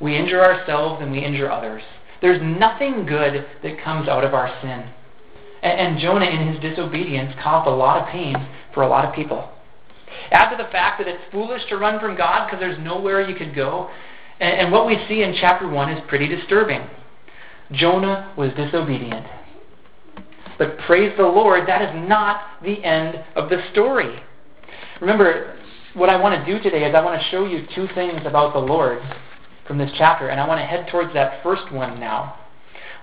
We 0.00 0.16
injure 0.16 0.42
ourselves 0.42 1.02
and 1.02 1.12
we 1.12 1.22
injure 1.22 1.50
others. 1.50 1.82
There's 2.22 2.40
nothing 2.42 3.04
good 3.04 3.46
that 3.62 3.84
comes 3.84 4.08
out 4.08 4.24
of 4.24 4.32
our 4.32 4.48
sin. 4.62 4.88
And, 5.62 5.80
and 5.80 5.98
Jonah, 5.98 6.24
in 6.24 6.54
his 6.54 6.60
disobedience, 6.60 7.34
caused 7.42 7.68
a 7.68 7.74
lot 7.74 8.00
of 8.00 8.08
pain 8.08 8.34
for 8.72 8.82
a 8.82 8.88
lot 8.88 9.04
of 9.04 9.14
people. 9.14 9.50
Add 10.30 10.56
to 10.56 10.62
the 10.62 10.70
fact 10.70 10.98
that 10.98 11.08
it's 11.08 11.22
foolish 11.30 11.62
to 11.68 11.76
run 11.76 12.00
from 12.00 12.16
God 12.16 12.46
because 12.46 12.60
there's 12.60 12.78
nowhere 12.82 13.28
you 13.28 13.36
could 13.36 13.54
go. 13.54 13.90
And, 14.40 14.60
and 14.60 14.72
what 14.72 14.86
we 14.86 14.96
see 15.08 15.22
in 15.22 15.34
chapter 15.40 15.68
1 15.68 15.90
is 15.90 16.02
pretty 16.08 16.28
disturbing. 16.28 16.86
Jonah 17.72 18.32
was 18.36 18.52
disobedient. 18.54 19.26
But 20.58 20.78
praise 20.86 21.12
the 21.16 21.24
Lord, 21.24 21.68
that 21.68 21.82
is 21.82 22.08
not 22.08 22.62
the 22.62 22.82
end 22.82 23.22
of 23.34 23.50
the 23.50 23.62
story. 23.72 24.22
Remember, 25.00 25.56
what 25.94 26.08
I 26.08 26.20
want 26.20 26.44
to 26.44 26.52
do 26.52 26.62
today 26.62 26.84
is 26.84 26.94
I 26.94 27.04
want 27.04 27.20
to 27.20 27.28
show 27.28 27.46
you 27.46 27.66
two 27.74 27.88
things 27.94 28.22
about 28.24 28.54
the 28.54 28.60
Lord 28.60 29.00
from 29.66 29.78
this 29.78 29.90
chapter, 29.98 30.28
and 30.28 30.40
I 30.40 30.46
want 30.46 30.60
to 30.60 30.64
head 30.64 30.88
towards 30.90 31.12
that 31.14 31.42
first 31.42 31.70
one 31.72 32.00
now. 32.00 32.38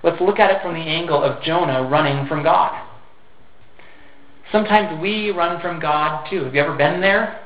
Let's 0.02 0.19
look 0.22 0.39
at 0.39 0.52
it 0.52 0.62
from 0.62 0.74
the 0.74 0.80
angle 0.80 1.24
of 1.24 1.43
Jonah 1.43 1.88
running 1.88 2.28
from 2.28 2.43
God. 2.43 2.89
Sometimes 4.52 5.02
we 5.02 5.32
run 5.32 5.62
from 5.62 5.80
God 5.80 6.28
too. 6.30 6.43
Have 6.43 6.54
you 6.54 6.62
ever 6.62 6.76
been 6.76 7.02
there? 7.02 7.39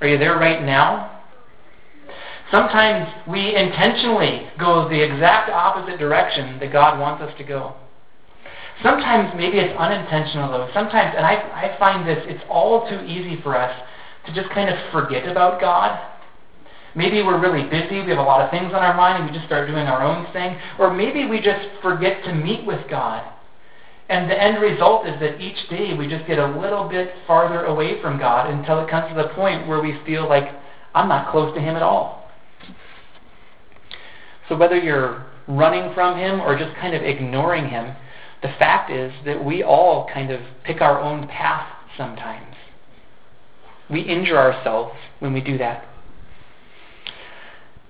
Are 0.00 0.08
you 0.08 0.18
there 0.18 0.36
right 0.36 0.62
now? 0.64 1.19
Sometimes 2.50 3.08
we 3.28 3.54
intentionally 3.54 4.48
go 4.58 4.88
the 4.88 5.00
exact 5.00 5.50
opposite 5.50 5.98
direction 5.98 6.58
that 6.58 6.72
God 6.72 6.98
wants 6.98 7.22
us 7.22 7.32
to 7.38 7.44
go. 7.44 7.74
Sometimes 8.82 9.32
maybe 9.36 9.58
it's 9.58 9.78
unintentional 9.78 10.50
though. 10.50 10.70
Sometimes, 10.72 11.14
and 11.16 11.24
I, 11.24 11.34
I 11.34 11.76
find 11.78 12.08
this, 12.08 12.24
it's 12.26 12.42
all 12.48 12.88
too 12.88 13.00
easy 13.04 13.40
for 13.42 13.56
us 13.56 13.70
to 14.26 14.34
just 14.34 14.50
kind 14.50 14.68
of 14.68 14.76
forget 14.90 15.28
about 15.28 15.60
God 15.60 15.98
Maybe 16.94 17.22
we're 17.22 17.40
really 17.40 17.68
busy, 17.68 18.02
we 18.02 18.10
have 18.10 18.18
a 18.18 18.22
lot 18.22 18.40
of 18.40 18.50
things 18.50 18.72
on 18.72 18.82
our 18.82 18.96
mind, 18.96 19.22
and 19.22 19.30
we 19.30 19.36
just 19.36 19.46
start 19.46 19.68
doing 19.68 19.86
our 19.86 20.02
own 20.02 20.30
thing. 20.32 20.58
Or 20.78 20.92
maybe 20.92 21.26
we 21.26 21.40
just 21.40 21.68
forget 21.82 22.24
to 22.24 22.34
meet 22.34 22.66
with 22.66 22.80
God. 22.90 23.32
And 24.08 24.28
the 24.28 24.42
end 24.42 24.60
result 24.60 25.06
is 25.06 25.18
that 25.20 25.40
each 25.40 25.68
day 25.68 25.94
we 25.94 26.08
just 26.08 26.26
get 26.26 26.40
a 26.40 26.58
little 26.58 26.88
bit 26.88 27.14
farther 27.28 27.66
away 27.66 28.02
from 28.02 28.18
God 28.18 28.50
until 28.50 28.80
it 28.80 28.90
comes 28.90 29.08
to 29.08 29.22
the 29.22 29.28
point 29.34 29.68
where 29.68 29.80
we 29.80 30.00
feel 30.04 30.28
like, 30.28 30.48
I'm 30.94 31.08
not 31.08 31.30
close 31.30 31.54
to 31.54 31.60
Him 31.60 31.76
at 31.76 31.82
all. 31.82 32.19
So 34.50 34.56
whether 34.56 34.76
you're 34.76 35.24
running 35.46 35.94
from 35.94 36.18
Him 36.18 36.40
or 36.40 36.58
just 36.58 36.74
kind 36.76 36.94
of 36.94 37.02
ignoring 37.02 37.68
Him, 37.68 37.94
the 38.42 38.48
fact 38.58 38.90
is 38.90 39.12
that 39.24 39.42
we 39.44 39.62
all 39.62 40.08
kind 40.12 40.32
of 40.32 40.40
pick 40.64 40.80
our 40.80 41.00
own 41.00 41.28
path 41.28 41.68
sometimes. 41.96 42.56
We 43.88 44.00
injure 44.00 44.36
ourselves 44.36 44.96
when 45.20 45.32
we 45.32 45.40
do 45.40 45.56
that. 45.58 45.84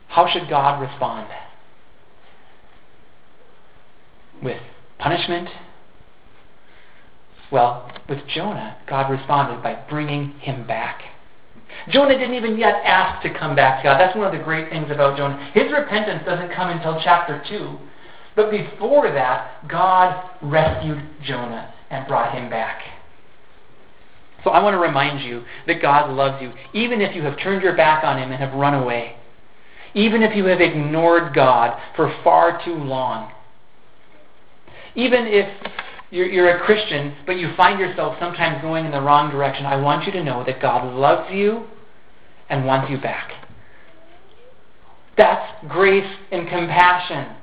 How 0.08 0.28
should 0.28 0.50
God 0.50 0.82
respond? 0.82 1.28
With 4.42 4.60
punishment? 4.98 5.48
Well, 7.50 7.90
with 8.06 8.18
Jonah, 8.28 8.76
God 8.86 9.10
responded 9.10 9.62
by 9.62 9.82
bringing 9.88 10.32
him 10.40 10.66
back. 10.66 11.02
Jonah 11.88 12.18
didn't 12.18 12.34
even 12.34 12.58
yet 12.58 12.82
ask 12.84 13.22
to 13.22 13.38
come 13.38 13.56
back 13.56 13.78
to 13.78 13.88
God. 13.88 13.98
That's 13.98 14.16
one 14.16 14.26
of 14.26 14.32
the 14.32 14.44
great 14.44 14.70
things 14.70 14.90
about 14.90 15.16
Jonah. 15.16 15.50
His 15.54 15.72
repentance 15.72 16.22
doesn't 16.24 16.52
come 16.52 16.70
until 16.70 17.00
chapter 17.02 17.42
2. 17.48 17.78
But 18.36 18.50
before 18.50 19.10
that, 19.10 19.68
God 19.68 20.30
rescued 20.42 21.02
Jonah 21.24 21.74
and 21.90 22.06
brought 22.06 22.34
him 22.34 22.48
back. 22.48 22.82
So 24.44 24.50
I 24.50 24.62
want 24.62 24.74
to 24.74 24.78
remind 24.78 25.22
you 25.22 25.44
that 25.66 25.82
God 25.82 26.10
loves 26.10 26.40
you, 26.42 26.52
even 26.72 27.00
if 27.00 27.14
you 27.14 27.22
have 27.22 27.38
turned 27.38 27.62
your 27.62 27.76
back 27.76 28.04
on 28.04 28.18
Him 28.18 28.30
and 28.32 28.40
have 28.40 28.54
run 28.54 28.74
away. 28.74 29.16
Even 29.94 30.22
if 30.22 30.36
you 30.36 30.46
have 30.46 30.60
ignored 30.60 31.34
God 31.34 31.78
for 31.96 32.16
far 32.22 32.64
too 32.64 32.74
long. 32.74 33.32
Even 34.94 35.26
if 35.26 35.46
you're, 36.10 36.26
you're 36.26 36.56
a 36.56 36.60
Christian, 36.64 37.14
but 37.26 37.38
you 37.38 37.52
find 37.56 37.78
yourself 37.78 38.16
sometimes 38.18 38.62
going 38.62 38.84
in 38.84 38.92
the 38.92 39.00
wrong 39.00 39.30
direction, 39.30 39.64
I 39.64 39.76
want 39.76 40.06
you 40.06 40.12
to 40.12 40.24
know 40.24 40.44
that 40.44 40.60
God 40.60 40.94
loves 40.94 41.32
you 41.32 41.66
and 42.48 42.66
wants 42.66 42.90
you 42.90 42.98
back. 42.98 43.32
That's 45.16 45.66
grace 45.68 46.10
and 46.32 46.48
compassion. 46.48 47.36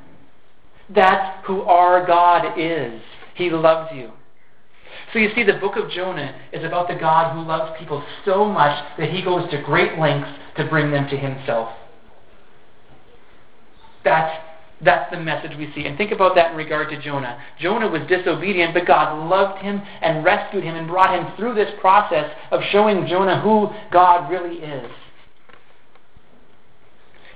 That's 0.93 1.45
who 1.45 1.61
our 1.61 2.05
God 2.05 2.59
is. 2.59 3.01
He 3.35 3.49
loves 3.49 3.91
you. 3.93 4.11
So 5.13 5.19
you 5.19 5.29
see, 5.35 5.43
the 5.43 5.53
book 5.53 5.77
of 5.77 5.89
Jonah 5.91 6.35
is 6.51 6.63
about 6.63 6.87
the 6.87 6.95
God 6.95 7.33
who 7.33 7.41
loves 7.41 7.77
people 7.79 8.03
so 8.25 8.45
much 8.45 8.83
that 8.97 9.09
he 9.11 9.21
goes 9.21 9.49
to 9.51 9.61
great 9.61 9.97
lengths 9.97 10.29
to 10.57 10.65
bring 10.65 10.91
them 10.91 11.07
to 11.09 11.17
himself. 11.17 11.69
That's, 14.03 14.43
that's 14.81 15.09
the 15.11 15.19
message 15.19 15.57
we 15.57 15.71
see. 15.73 15.85
And 15.85 15.97
think 15.97 16.11
about 16.11 16.35
that 16.35 16.51
in 16.51 16.57
regard 16.57 16.89
to 16.89 17.01
Jonah. 17.01 17.41
Jonah 17.59 17.89
was 17.89 18.01
disobedient, 18.07 18.73
but 18.73 18.85
God 18.85 19.27
loved 19.27 19.63
him 19.63 19.81
and 20.01 20.23
rescued 20.23 20.63
him 20.63 20.75
and 20.75 20.87
brought 20.87 21.17
him 21.17 21.35
through 21.35 21.55
this 21.55 21.71
process 21.81 22.31
of 22.51 22.61
showing 22.71 23.07
Jonah 23.07 23.41
who 23.41 23.69
God 23.91 24.29
really 24.29 24.57
is. 24.57 24.91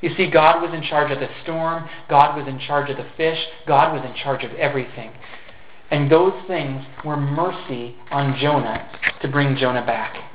You 0.02 0.16
see, 0.16 0.30
God 0.30 0.62
was 0.62 0.74
in 0.74 0.84
charge 0.84 1.12
of 1.12 1.20
the 1.20 1.30
storm, 1.44 1.88
God 2.10 2.36
was 2.36 2.48
in 2.48 2.60
charge 2.60 2.90
of 2.90 2.98
the 2.98 3.08
fish, 3.18 3.38
God 3.68 3.94
was 3.94 4.04
in 4.04 4.16
charge 4.24 4.44
of 4.44 4.52
everything. 4.54 5.12
And 5.92 6.12
those 6.12 6.34
things 6.48 6.84
were 7.04 7.18
mercy 7.18 7.96
on 8.10 8.38
Jonah 8.40 8.90
to 9.22 9.28
bring 9.28 9.58
Jonah 9.58 9.86
back. 9.86 10.31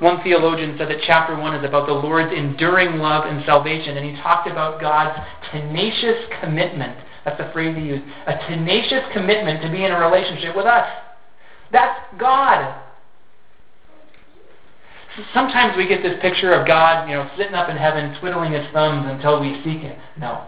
One 0.00 0.22
theologian 0.22 0.76
said 0.78 0.88
that 0.90 0.98
chapter 1.06 1.36
1 1.36 1.54
is 1.56 1.64
about 1.64 1.86
the 1.86 1.94
Lord's 1.94 2.32
enduring 2.32 2.98
love 2.98 3.24
and 3.24 3.44
salvation, 3.46 3.96
and 3.96 4.04
he 4.04 4.22
talked 4.22 4.48
about 4.48 4.80
God's 4.80 5.18
tenacious 5.50 6.24
commitment. 6.40 6.96
That's 7.24 7.38
the 7.38 7.50
phrase 7.52 7.76
he 7.76 7.82
used. 7.82 8.04
A 8.26 8.36
tenacious 8.48 9.02
commitment 9.12 9.62
to 9.62 9.70
be 9.70 9.84
in 9.84 9.90
a 9.90 9.98
relationship 9.98 10.54
with 10.54 10.66
us. 10.66 10.86
That's 11.72 11.98
God. 12.18 12.82
Sometimes 15.32 15.76
we 15.76 15.88
get 15.88 16.02
this 16.02 16.20
picture 16.20 16.52
of 16.52 16.66
God, 16.66 17.08
you 17.08 17.16
know, 17.16 17.28
sitting 17.38 17.54
up 17.54 17.70
in 17.70 17.76
heaven, 17.76 18.16
twiddling 18.20 18.52
his 18.52 18.66
thumbs 18.72 19.06
until 19.08 19.40
we 19.40 19.54
seek 19.64 19.80
him. 19.80 19.96
No. 20.18 20.46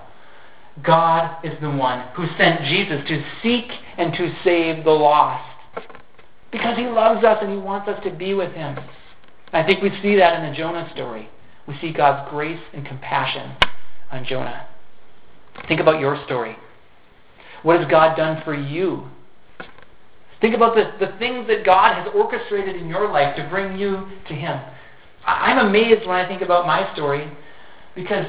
God 0.85 1.45
is 1.45 1.59
the 1.61 1.71
one 1.71 2.07
who 2.15 2.27
sent 2.37 2.63
Jesus 2.65 3.01
to 3.09 3.25
seek 3.43 3.71
and 3.97 4.13
to 4.13 4.33
save 4.45 4.85
the 4.85 4.91
lost. 4.91 5.45
Because 6.53 6.77
he 6.77 6.87
loves 6.87 7.25
us 7.25 7.39
and 7.43 7.51
he 7.51 7.59
wants 7.59 7.89
us 7.89 8.03
to 8.05 8.11
be 8.11 8.35
with 8.35 8.53
him. 8.53 8.79
I 9.53 9.63
think 9.65 9.83
we 9.83 9.91
see 10.03 10.17
that 10.17 10.43
in 10.43 10.51
the 10.51 10.57
Jonah 10.57 10.91
story. 10.95 11.29
We 11.67 11.79
see 11.81 11.93
God's 11.93 12.29
grace 12.31 12.61
and 12.73 12.87
compassion 12.87 13.57
on 14.11 14.25
Jonah. 14.25 14.67
Think 15.67 15.81
about 15.81 16.01
your 16.01 16.23
story. 16.25 16.57
What 17.63 17.81
has 17.81 17.91
God 17.91 18.17
done 18.17 18.43
for 18.45 18.55
you? 18.55 19.09
Think 20.41 20.55
about 20.55 20.77
the, 20.77 20.93
the 21.05 21.19
things 21.19 21.49
that 21.49 21.65
God 21.65 21.95
has 21.95 22.09
orchestrated 22.15 22.77
in 22.77 22.89
your 22.89 23.11
life 23.11 23.37
to 23.37 23.49
bring 23.49 23.79
you 23.79 24.07
to 24.29 24.35
Him. 24.35 24.61
I'm 25.27 25.67
amazed 25.67 26.07
when 26.07 26.17
I 26.17 26.29
think 26.29 26.43
about 26.43 26.67
my 26.67 26.93
story 26.95 27.31
because 27.95 28.27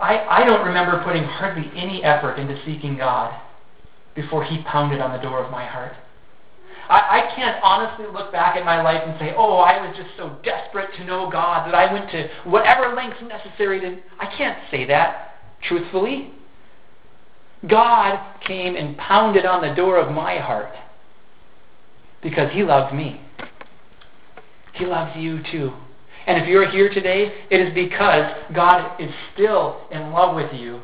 I, 0.00 0.18
I 0.18 0.44
don't 0.44 0.66
remember 0.66 1.02
putting 1.04 1.22
hardly 1.22 1.70
any 1.76 2.02
effort 2.02 2.38
into 2.38 2.60
seeking 2.66 2.96
God 2.96 3.40
before 4.14 4.44
He 4.44 4.62
pounded 4.64 5.00
on 5.00 5.12
the 5.12 5.22
door 5.22 5.42
of 5.42 5.50
my 5.50 5.64
heart. 5.64 5.94
I, 6.88 7.30
I 7.30 7.34
can't 7.34 7.62
honestly 7.62 8.06
look 8.12 8.32
back 8.32 8.56
at 8.56 8.64
my 8.64 8.82
life 8.82 9.02
and 9.06 9.18
say, 9.18 9.34
oh, 9.36 9.56
I 9.56 9.86
was 9.86 9.96
just 9.96 10.10
so 10.16 10.36
desperate 10.42 10.94
to 10.96 11.04
know 11.04 11.30
God 11.30 11.66
that 11.66 11.74
I 11.74 11.92
went 11.92 12.10
to 12.10 12.28
whatever 12.44 12.94
lengths 12.94 13.22
necessary 13.22 13.80
to. 13.80 13.98
I 14.18 14.26
can't 14.36 14.58
say 14.70 14.84
that 14.86 15.36
truthfully. 15.62 16.32
God 17.68 18.18
came 18.46 18.74
and 18.74 18.96
pounded 18.96 19.46
on 19.46 19.62
the 19.62 19.74
door 19.74 19.98
of 19.98 20.12
my 20.12 20.38
heart 20.38 20.74
because 22.22 22.52
He 22.52 22.64
loves 22.64 22.92
me. 22.92 23.20
He 24.74 24.84
loves 24.86 25.16
you 25.16 25.42
too. 25.52 25.72
And 26.26 26.40
if 26.40 26.48
you're 26.48 26.70
here 26.70 26.92
today, 26.92 27.32
it 27.50 27.60
is 27.60 27.74
because 27.74 28.32
God 28.54 29.00
is 29.00 29.10
still 29.34 29.80
in 29.90 30.10
love 30.10 30.34
with 30.34 30.52
you 30.52 30.82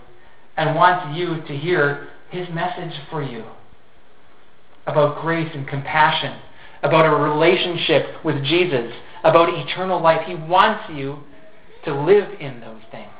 and 0.56 0.76
wants 0.76 1.16
you 1.16 1.40
to 1.46 1.56
hear 1.56 2.08
His 2.30 2.48
message 2.50 2.94
for 3.10 3.22
you 3.22 3.44
about 4.88 5.20
grace 5.20 5.50
and 5.54 5.68
compassion, 5.68 6.40
about 6.82 7.06
a 7.06 7.10
relationship 7.10 8.24
with 8.24 8.42
Jesus, 8.44 8.92
about 9.22 9.50
eternal 9.50 10.00
life. 10.02 10.22
He 10.26 10.34
wants 10.34 10.84
you 10.92 11.18
to 11.84 11.94
live 11.94 12.40
in 12.40 12.60
those 12.60 12.80
things. 12.90 13.10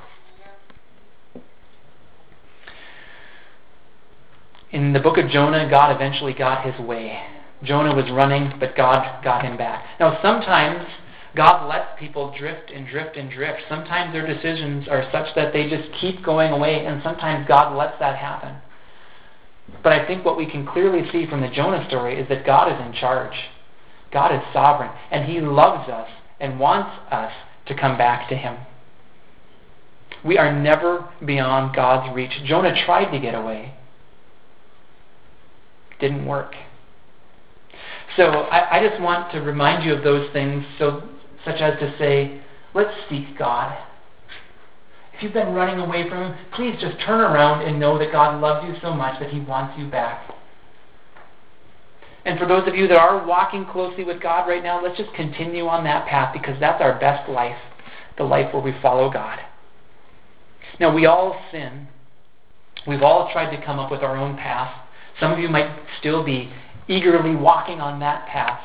In 4.70 4.92
the 4.92 5.00
book 5.00 5.16
of 5.18 5.30
Jonah, 5.30 5.68
God 5.70 5.94
eventually 5.94 6.34
got 6.34 6.64
his 6.64 6.78
way. 6.86 7.18
Jonah 7.64 7.94
was 7.94 8.10
running, 8.10 8.52
but 8.60 8.76
God 8.76 9.22
got 9.24 9.44
him 9.44 9.56
back. 9.56 9.84
Now, 9.98 10.18
sometimes 10.22 10.86
God 11.34 11.68
lets 11.68 11.98
people 11.98 12.34
drift 12.36 12.70
and 12.70 12.86
drift 12.86 13.16
and 13.16 13.30
drift. 13.30 13.60
Sometimes 13.68 14.12
their 14.12 14.26
decisions 14.26 14.86
are 14.88 15.08
such 15.12 15.34
that 15.36 15.52
they 15.52 15.68
just 15.68 15.88
keep 16.00 16.24
going 16.24 16.52
away, 16.52 16.84
and 16.84 17.02
sometimes 17.02 17.46
God 17.48 17.76
lets 17.76 17.98
that 17.98 18.16
happen. 18.16 18.56
But 19.82 19.92
I 19.92 20.06
think 20.06 20.24
what 20.24 20.36
we 20.36 20.50
can 20.50 20.66
clearly 20.66 21.08
see 21.10 21.26
from 21.26 21.40
the 21.40 21.48
Jonah 21.48 21.86
story 21.88 22.20
is 22.20 22.28
that 22.28 22.44
God 22.44 22.72
is 22.72 22.86
in 22.86 22.92
charge. 22.94 23.34
God 24.12 24.34
is 24.34 24.42
sovereign, 24.52 24.90
and 25.10 25.30
He 25.30 25.40
loves 25.40 25.88
us 25.88 26.08
and 26.40 26.58
wants 26.58 26.90
us 27.10 27.32
to 27.66 27.74
come 27.74 27.98
back 27.98 28.28
to 28.30 28.36
Him. 28.36 28.56
We 30.24 30.38
are 30.38 30.52
never 30.52 31.08
beyond 31.24 31.76
God's 31.76 32.14
reach. 32.14 32.32
Jonah 32.44 32.74
tried 32.84 33.12
to 33.12 33.20
get 33.20 33.34
away, 33.34 33.74
didn't 36.00 36.26
work. 36.26 36.54
So 38.16 38.24
I, 38.24 38.78
I 38.78 38.88
just 38.88 39.00
want 39.00 39.30
to 39.32 39.40
remind 39.40 39.84
you 39.84 39.94
of 39.94 40.02
those 40.02 40.32
things 40.32 40.64
so 40.78 41.02
such 41.44 41.60
as 41.60 41.78
to 41.78 41.96
say, 41.98 42.40
let's 42.74 42.90
seek 43.08 43.38
God. 43.38 43.78
If 45.18 45.24
you've 45.24 45.32
been 45.32 45.52
running 45.52 45.80
away 45.80 46.08
from 46.08 46.30
Him, 46.30 46.38
please 46.54 46.76
just 46.80 46.96
turn 47.04 47.20
around 47.20 47.66
and 47.66 47.80
know 47.80 47.98
that 47.98 48.12
God 48.12 48.40
loves 48.40 48.64
you 48.64 48.76
so 48.80 48.94
much 48.94 49.18
that 49.18 49.30
He 49.30 49.40
wants 49.40 49.76
you 49.76 49.90
back. 49.90 50.32
And 52.24 52.38
for 52.38 52.46
those 52.46 52.68
of 52.68 52.76
you 52.76 52.86
that 52.86 52.96
are 52.96 53.26
walking 53.26 53.66
closely 53.66 54.04
with 54.04 54.22
God 54.22 54.46
right 54.46 54.62
now, 54.62 54.80
let's 54.80 54.96
just 54.96 55.12
continue 55.14 55.66
on 55.66 55.82
that 55.84 56.06
path 56.06 56.32
because 56.32 56.54
that's 56.60 56.80
our 56.80 57.00
best 57.00 57.28
life, 57.28 57.56
the 58.16 58.22
life 58.22 58.54
where 58.54 58.62
we 58.62 58.72
follow 58.80 59.10
God. 59.10 59.40
Now, 60.78 60.94
we 60.94 61.06
all 61.06 61.36
sin. 61.50 61.88
We've 62.86 63.02
all 63.02 63.28
tried 63.32 63.56
to 63.56 63.64
come 63.64 63.80
up 63.80 63.90
with 63.90 64.02
our 64.02 64.16
own 64.16 64.36
path. 64.36 64.72
Some 65.18 65.32
of 65.32 65.40
you 65.40 65.48
might 65.48 65.76
still 65.98 66.22
be 66.22 66.52
eagerly 66.86 67.34
walking 67.34 67.80
on 67.80 67.98
that 68.00 68.28
path. 68.28 68.60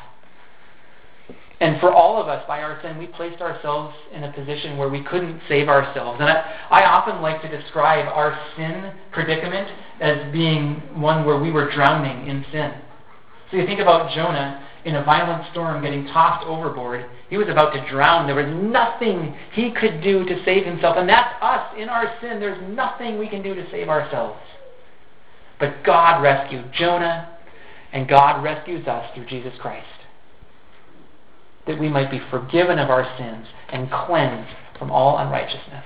And 1.64 1.80
for 1.80 1.94
all 1.94 2.22
of 2.22 2.28
us, 2.28 2.44
by 2.46 2.62
our 2.62 2.78
sin, 2.82 2.98
we 2.98 3.08
placed 3.08 3.42
ourselves 3.42 3.96
in 4.12 4.26
a 4.26 4.34
position 4.34 4.78
where 4.78 4.90
we 4.90 5.02
couldn't 5.02 5.40
save 5.48 5.70
ourselves. 5.70 6.20
And 6.20 6.30
I, 6.30 6.44
I 6.70 6.84
often 6.84 7.22
like 7.22 7.42
to 7.42 7.48
describe 7.48 8.06
our 8.06 8.38
sin 8.58 8.92
predicament 9.14 9.70
as 10.02 10.30
being 10.34 10.82
one 11.00 11.26
where 11.26 11.40
we 11.40 11.52
were 11.52 11.72
drowning 11.72 12.28
in 12.28 12.44
sin. 12.52 12.74
So 13.50 13.56
you 13.56 13.66
think 13.66 13.80
about 13.80 14.14
Jonah 14.14 14.68
in 14.84 14.96
a 14.96 15.06
violent 15.06 15.50
storm 15.54 15.82
getting 15.82 16.06
tossed 16.08 16.46
overboard. 16.46 17.06
He 17.30 17.38
was 17.38 17.48
about 17.48 17.72
to 17.76 17.90
drown. 17.90 18.28
There 18.28 18.36
was 18.36 18.54
nothing 18.54 19.34
he 19.54 19.72
could 19.72 20.04
do 20.04 20.26
to 20.26 20.44
save 20.44 20.66
himself. 20.66 20.98
And 20.98 21.08
that's 21.08 21.34
us 21.42 21.76
in 21.78 21.88
our 21.88 22.14
sin. 22.20 22.42
There's 22.42 22.62
nothing 22.76 23.18
we 23.18 23.30
can 23.30 23.42
do 23.42 23.56
to 23.56 23.72
save 23.72 23.88
ourselves. 23.88 24.42
But 25.62 25.82
God 25.86 26.22
rescued 26.22 26.74
Jonah, 26.74 27.38
and 27.94 28.06
God 28.06 28.44
rescues 28.44 28.86
us 28.86 29.10
through 29.16 29.28
Jesus 29.28 29.54
Christ 29.62 29.88
that 31.68 31.80
we 31.80 31.90
might 31.90 32.12
be 32.12 32.22
forgiven 32.30 32.80
of 32.80 32.90
our 32.90 33.06
sins 33.18 33.48
and 33.70 33.90
cleansed 33.92 34.54
from 34.78 34.92
all 34.92 35.18
unrighteousness. 35.18 35.86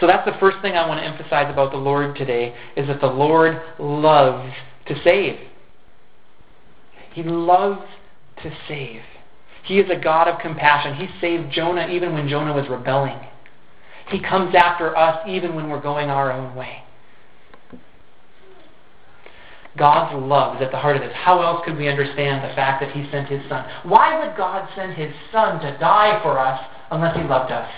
So 0.00 0.06
that's 0.06 0.24
the 0.24 0.38
first 0.38 0.58
thing 0.62 0.74
I 0.74 0.86
want 0.86 1.00
to 1.00 1.06
emphasize 1.06 1.52
about 1.52 1.72
the 1.72 1.78
Lord 1.78 2.16
today 2.16 2.54
is 2.76 2.86
that 2.86 3.00
the 3.00 3.06
Lord 3.06 3.60
loves 3.78 4.52
to 4.86 4.94
save. 5.04 5.40
He 7.12 7.22
loves 7.22 7.82
to 8.42 8.52
save. 8.68 9.02
He 9.64 9.78
is 9.80 9.90
a 9.90 9.96
God 9.96 10.28
of 10.28 10.40
compassion. 10.40 10.94
He 10.94 11.08
saved 11.20 11.52
Jonah 11.52 11.88
even 11.88 12.14
when 12.14 12.28
Jonah 12.28 12.54
was 12.54 12.68
rebelling. 12.68 13.18
He 14.08 14.20
comes 14.20 14.54
after 14.54 14.96
us 14.96 15.20
even 15.28 15.54
when 15.54 15.68
we're 15.68 15.82
going 15.82 16.08
our 16.08 16.32
own 16.32 16.54
way. 16.54 16.82
God's 19.76 20.14
love 20.26 20.56
is 20.56 20.62
at 20.62 20.70
the 20.70 20.78
heart 20.78 20.96
of 20.96 21.02
this. 21.02 21.12
How 21.14 21.42
else 21.42 21.62
could 21.64 21.76
we 21.76 21.88
understand 21.88 22.42
the 22.42 22.54
fact 22.54 22.82
that 22.82 22.92
He 22.92 23.08
sent 23.10 23.28
His 23.28 23.42
Son? 23.48 23.64
Why 23.84 24.18
would 24.18 24.36
God 24.36 24.68
send 24.74 24.94
His 24.94 25.12
Son 25.32 25.60
to 25.60 25.76
die 25.78 26.20
for 26.22 26.38
us 26.38 26.60
unless 26.90 27.16
He 27.16 27.22
loved 27.22 27.52
us? 27.52 27.70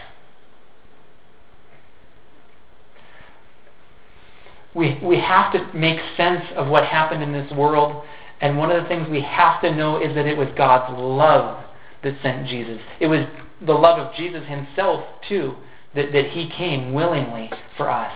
We, 4.75 5.01
we 5.03 5.19
have 5.19 5.53
to 5.53 5.73
make 5.75 5.99
sense 6.17 6.45
of 6.55 6.69
what 6.69 6.85
happened 6.85 7.23
in 7.23 7.33
this 7.33 7.51
world, 7.53 8.05
and 8.41 8.57
one 8.57 8.71
of 8.71 8.83
the 8.83 8.89
things 8.89 9.09
we 9.11 9.21
have 9.23 9.61
to 9.63 9.75
know 9.75 10.01
is 10.01 10.15
that 10.15 10.27
it 10.27 10.39
was 10.39 10.49
God's 10.57 10.97
love 10.97 11.65
that 12.05 12.15
sent 12.23 12.47
Jesus. 12.47 12.81
It 13.01 13.09
was 13.09 13.27
the 13.61 13.73
love 13.73 13.99
of 13.99 14.15
Jesus 14.15 14.47
Himself, 14.47 15.05
too, 15.29 15.57
that, 15.95 16.13
that 16.13 16.31
He 16.31 16.49
came 16.49 16.95
willingly 16.95 17.51
for 17.77 17.91
us. 17.91 18.13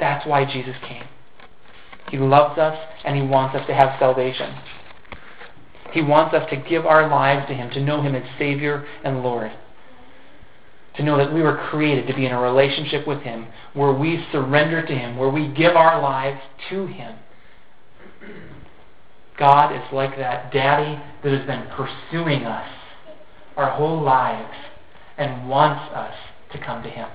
That's 0.00 0.26
why 0.26 0.44
Jesus 0.44 0.74
came. 0.86 1.04
He 2.08 2.18
loves 2.18 2.58
us 2.58 2.78
and 3.04 3.16
He 3.16 3.22
wants 3.22 3.54
us 3.54 3.66
to 3.66 3.74
have 3.74 3.98
salvation. 3.98 4.54
He 5.92 6.02
wants 6.02 6.34
us 6.34 6.48
to 6.50 6.56
give 6.56 6.86
our 6.86 7.08
lives 7.08 7.48
to 7.48 7.54
Him, 7.54 7.70
to 7.70 7.80
know 7.80 8.02
Him 8.02 8.14
as 8.14 8.22
Savior 8.38 8.86
and 9.04 9.22
Lord. 9.22 9.50
To 10.96 11.02
know 11.04 11.16
that 11.18 11.32
we 11.32 11.42
were 11.42 11.56
created 11.70 12.06
to 12.08 12.14
be 12.14 12.26
in 12.26 12.32
a 12.32 12.40
relationship 12.40 13.06
with 13.06 13.22
Him 13.22 13.46
where 13.74 13.92
we 13.92 14.24
surrender 14.32 14.84
to 14.84 14.94
Him, 14.94 15.16
where 15.16 15.30
we 15.30 15.48
give 15.48 15.76
our 15.76 16.00
lives 16.00 16.40
to 16.70 16.86
Him. 16.86 17.16
God 19.38 19.74
is 19.74 19.92
like 19.92 20.16
that 20.18 20.52
daddy 20.52 21.00
that 21.24 21.32
has 21.32 21.46
been 21.46 21.66
pursuing 21.74 22.44
us 22.44 22.68
our 23.56 23.70
whole 23.70 24.02
lives 24.02 24.54
and 25.16 25.48
wants 25.48 25.92
us 25.94 26.14
to 26.52 26.58
come 26.58 26.82
to 26.82 26.90
Him. 26.90 27.08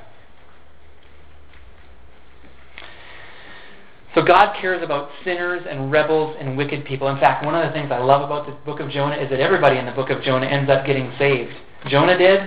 So 4.16 4.24
God 4.24 4.56
cares 4.62 4.82
about 4.82 5.10
sinners 5.26 5.64
and 5.70 5.92
rebels 5.92 6.38
and 6.40 6.58
wicked 6.58 6.86
people. 6.86 7.10
In 7.10 7.20
fact, 7.20 7.46
one 7.46 7.54
of 7.54 7.68
the 7.68 7.74
things 7.74 7.92
I 7.92 8.00
love 8.00 8.22
about 8.22 8.46
the 8.46 8.54
book 8.66 8.80
of 8.80 8.90
Jonah 8.90 9.18
is 9.18 9.30
that 9.30 9.42
everybody 9.42 9.78
in 9.78 9.86
the 9.86 9.92
book 9.92 10.10
of 10.10 10.24
Jonah 10.24 10.46
ends 10.46 10.72
up 10.72 10.86
getting 10.86 11.12
saved. 11.20 11.52
Jonah 11.90 12.18
did, 12.18 12.40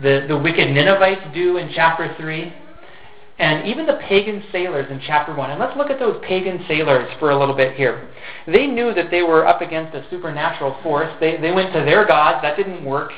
the, 0.00 0.26
the 0.28 0.38
wicked 0.38 0.68
Ninevites 0.70 1.34
do 1.34 1.56
in 1.56 1.72
chapter 1.74 2.14
3, 2.16 2.54
and 3.38 3.66
even 3.66 3.84
the 3.84 3.98
pagan 4.08 4.44
sailors 4.52 4.86
in 4.88 5.00
chapter 5.04 5.34
1. 5.34 5.50
And 5.50 5.58
let's 5.58 5.76
look 5.76 5.90
at 5.90 5.98
those 5.98 6.22
pagan 6.24 6.64
sailors 6.68 7.10
for 7.18 7.30
a 7.30 7.38
little 7.38 7.56
bit 7.56 7.76
here. 7.76 8.08
They 8.46 8.68
knew 8.68 8.94
that 8.94 9.10
they 9.10 9.24
were 9.24 9.44
up 9.44 9.60
against 9.60 9.92
a 9.94 10.08
supernatural 10.08 10.78
force. 10.84 11.12
They, 11.18 11.36
they 11.36 11.50
went 11.50 11.72
to 11.74 11.80
their 11.80 12.06
gods. 12.06 12.42
That 12.42 12.56
didn't 12.56 12.84
work. 12.84 13.10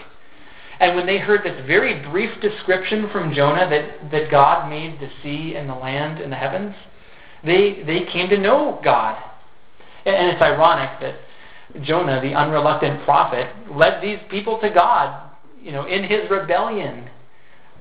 And 0.80 0.96
when 0.96 1.06
they 1.06 1.18
heard 1.18 1.44
this 1.44 1.66
very 1.66 2.02
brief 2.08 2.30
description 2.40 3.10
from 3.12 3.34
Jonah 3.34 3.68
that, 3.68 4.10
that 4.10 4.30
God 4.30 4.70
made 4.70 4.98
the 5.00 5.10
sea 5.22 5.54
and 5.54 5.68
the 5.68 5.74
land 5.74 6.20
and 6.20 6.32
the 6.32 6.36
heavens, 6.36 6.74
they, 7.44 7.82
they 7.86 8.04
came 8.12 8.28
to 8.30 8.38
know 8.38 8.80
God. 8.82 9.22
And 10.04 10.28
it's 10.28 10.42
ironic 10.42 11.00
that 11.00 11.82
Jonah, 11.84 12.20
the 12.20 12.34
unreluctant 12.34 13.04
prophet, 13.04 13.46
led 13.70 14.02
these 14.02 14.18
people 14.30 14.58
to 14.60 14.70
God, 14.70 15.30
you 15.60 15.72
know, 15.72 15.86
in 15.86 16.04
his 16.04 16.30
rebellion. 16.30 17.08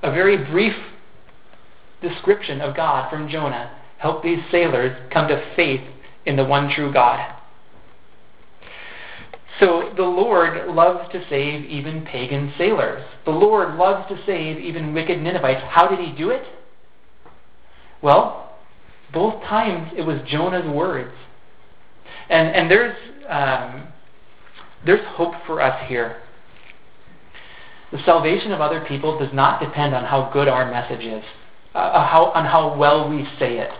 A 0.02 0.12
very 0.12 0.36
brief 0.36 0.74
description 2.00 2.60
of 2.60 2.76
God 2.76 3.10
from 3.10 3.28
Jonah 3.28 3.76
helped 3.98 4.22
these 4.22 4.42
sailors 4.50 4.96
come 5.12 5.26
to 5.28 5.52
faith 5.56 5.80
in 6.26 6.36
the 6.36 6.44
one 6.44 6.70
true 6.70 6.92
God. 6.92 7.34
So 9.58 9.92
the 9.96 10.04
Lord 10.04 10.68
loves 10.68 11.10
to 11.12 11.24
save 11.28 11.64
even 11.64 12.04
pagan 12.04 12.52
sailors. 12.56 13.04
The 13.24 13.32
Lord 13.32 13.74
loves 13.74 14.08
to 14.08 14.24
save 14.24 14.58
even 14.58 14.94
wicked 14.94 15.20
Ninevites. 15.20 15.64
How 15.68 15.88
did 15.88 15.98
he 15.98 16.12
do 16.12 16.30
it? 16.30 16.44
Well, 18.00 18.47
both 19.12 19.42
times 19.44 19.92
it 19.96 20.02
was 20.02 20.20
Jonah's 20.26 20.66
words. 20.66 21.14
And, 22.28 22.54
and 22.54 22.70
there's, 22.70 22.96
um, 23.28 23.88
there's 24.84 25.04
hope 25.08 25.34
for 25.46 25.62
us 25.62 25.88
here. 25.88 26.22
The 27.90 27.98
salvation 28.04 28.52
of 28.52 28.60
other 28.60 28.84
people 28.86 29.18
does 29.18 29.32
not 29.32 29.60
depend 29.60 29.94
on 29.94 30.04
how 30.04 30.30
good 30.32 30.46
our 30.46 30.70
message 30.70 31.04
is, 31.04 31.24
uh, 31.74 31.78
uh 31.78 32.06
how, 32.06 32.26
on 32.34 32.44
how 32.44 32.76
well 32.76 33.08
we 33.08 33.26
say 33.38 33.58
it. 33.58 33.70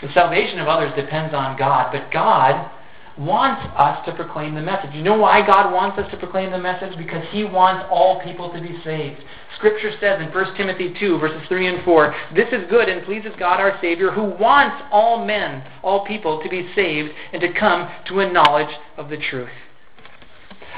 The 0.00 0.12
salvation 0.12 0.60
of 0.60 0.68
others 0.68 0.92
depends 0.94 1.34
on 1.34 1.58
God, 1.58 1.90
but 1.90 2.12
God 2.12 2.70
wants 3.16 3.62
us 3.76 4.04
to 4.06 4.14
proclaim 4.14 4.54
the 4.54 4.60
message. 4.60 4.90
You 4.92 5.02
know 5.02 5.16
why 5.16 5.46
God 5.46 5.72
wants 5.72 5.98
us 5.98 6.10
to 6.10 6.16
proclaim 6.16 6.50
the 6.50 6.58
message? 6.58 6.96
Because 6.98 7.24
He 7.30 7.44
wants 7.44 7.86
all 7.90 8.20
people 8.22 8.52
to 8.52 8.60
be 8.60 8.76
saved. 8.82 9.22
Scripture 9.56 9.92
says 10.00 10.20
in 10.20 10.32
1 10.32 10.56
Timothy 10.56 10.94
2, 10.98 11.18
verses 11.18 11.42
3 11.48 11.66
and 11.68 11.84
4, 11.84 12.14
This 12.34 12.48
is 12.50 12.68
good 12.68 12.88
and 12.88 13.04
pleases 13.04 13.32
God 13.38 13.60
our 13.60 13.78
Savior, 13.80 14.10
who 14.10 14.24
wants 14.24 14.82
all 14.90 15.24
men, 15.24 15.62
all 15.82 16.04
people, 16.04 16.42
to 16.42 16.48
be 16.48 16.68
saved 16.74 17.10
and 17.32 17.40
to 17.40 17.52
come 17.52 17.88
to 18.08 18.20
a 18.20 18.32
knowledge 18.32 18.74
of 18.96 19.08
the 19.08 19.18
truth. 19.30 19.48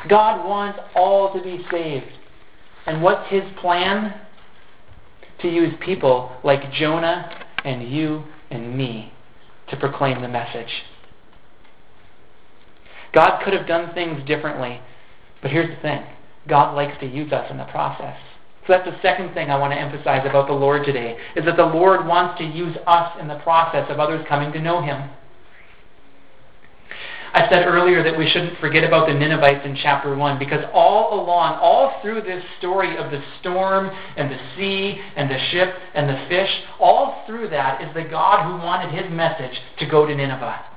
God 0.09 0.47
wants 0.47 0.79
all 0.95 1.33
to 1.33 1.43
be 1.43 1.65
saved. 1.71 2.07
And 2.87 3.03
what's 3.03 3.31
His 3.31 3.45
plan? 3.61 4.21
To 5.41 5.49
use 5.49 5.75
people 5.81 6.35
like 6.45 6.73
Jonah 6.73 7.47
and 7.65 7.91
you 7.91 8.25
and 8.51 8.77
me 8.77 9.13
to 9.69 9.77
proclaim 9.77 10.23
the 10.23 10.29
message. 10.29 10.71
God 13.17 13.43
could 13.43 13.55
have 13.55 13.67
done 13.67 13.95
things 13.95 14.23
differently, 14.27 14.79
but 15.41 15.51
here's 15.51 15.75
the 15.75 15.81
thing 15.81 16.05
God 16.47 16.75
likes 16.75 17.01
to 17.01 17.07
use 17.07 17.33
us 17.33 17.51
in 17.51 17.57
the 17.57 17.65
process. 17.65 18.19
So 18.67 18.75
that's 18.75 18.85
the 18.85 19.01
second 19.01 19.33
thing 19.33 19.49
I 19.49 19.59
want 19.59 19.73
to 19.73 19.81
emphasize 19.81 20.27
about 20.29 20.49
the 20.49 20.53
Lord 20.53 20.85
today, 20.85 21.17
is 21.35 21.47
that 21.47 21.57
the 21.57 21.65
Lord 21.65 22.07
wants 22.07 22.39
to 22.41 22.45
use 22.45 22.77
us 22.87 23.19
in 23.19 23.27
the 23.27 23.39
process 23.39 23.87
of 23.89 23.99
others 23.99 24.23
coming 24.29 24.53
to 24.53 24.61
know 24.61 24.83
Him. 24.83 25.09
I 27.33 27.49
said 27.51 27.67
earlier 27.67 28.03
that 28.03 28.19
we 28.19 28.29
shouldn't 28.29 28.59
forget 28.61 28.85
about 28.85 29.09
the 29.09 29.15
Ninevites 29.15 29.65
in 29.65 29.79
chapter 29.83 30.15
1 30.15 30.39
because 30.39 30.65
all 30.75 31.19
along, 31.19 31.55
all 31.55 31.99
through 32.03 32.21
this 32.21 32.45
story 32.59 32.99
of 32.99 33.11
the 33.11 33.23
storm 33.41 33.91
and 34.17 34.31
the 34.31 34.39
sea 34.57 35.01
and 35.17 35.31
the 35.31 35.39
ship 35.53 35.75
and 35.95 36.07
the 36.07 36.27
fish, 36.29 36.51
all 36.79 37.25
through 37.27 37.49
that 37.49 37.81
is 37.81 37.89
the 37.95 38.05
God 38.05 38.45
who 38.45 38.63
wanted 38.63 38.93
his 38.93 39.11
message 39.11 39.59
to 39.79 39.87
go 39.87 40.05
to 40.05 40.15
Nineveh. 40.15 40.76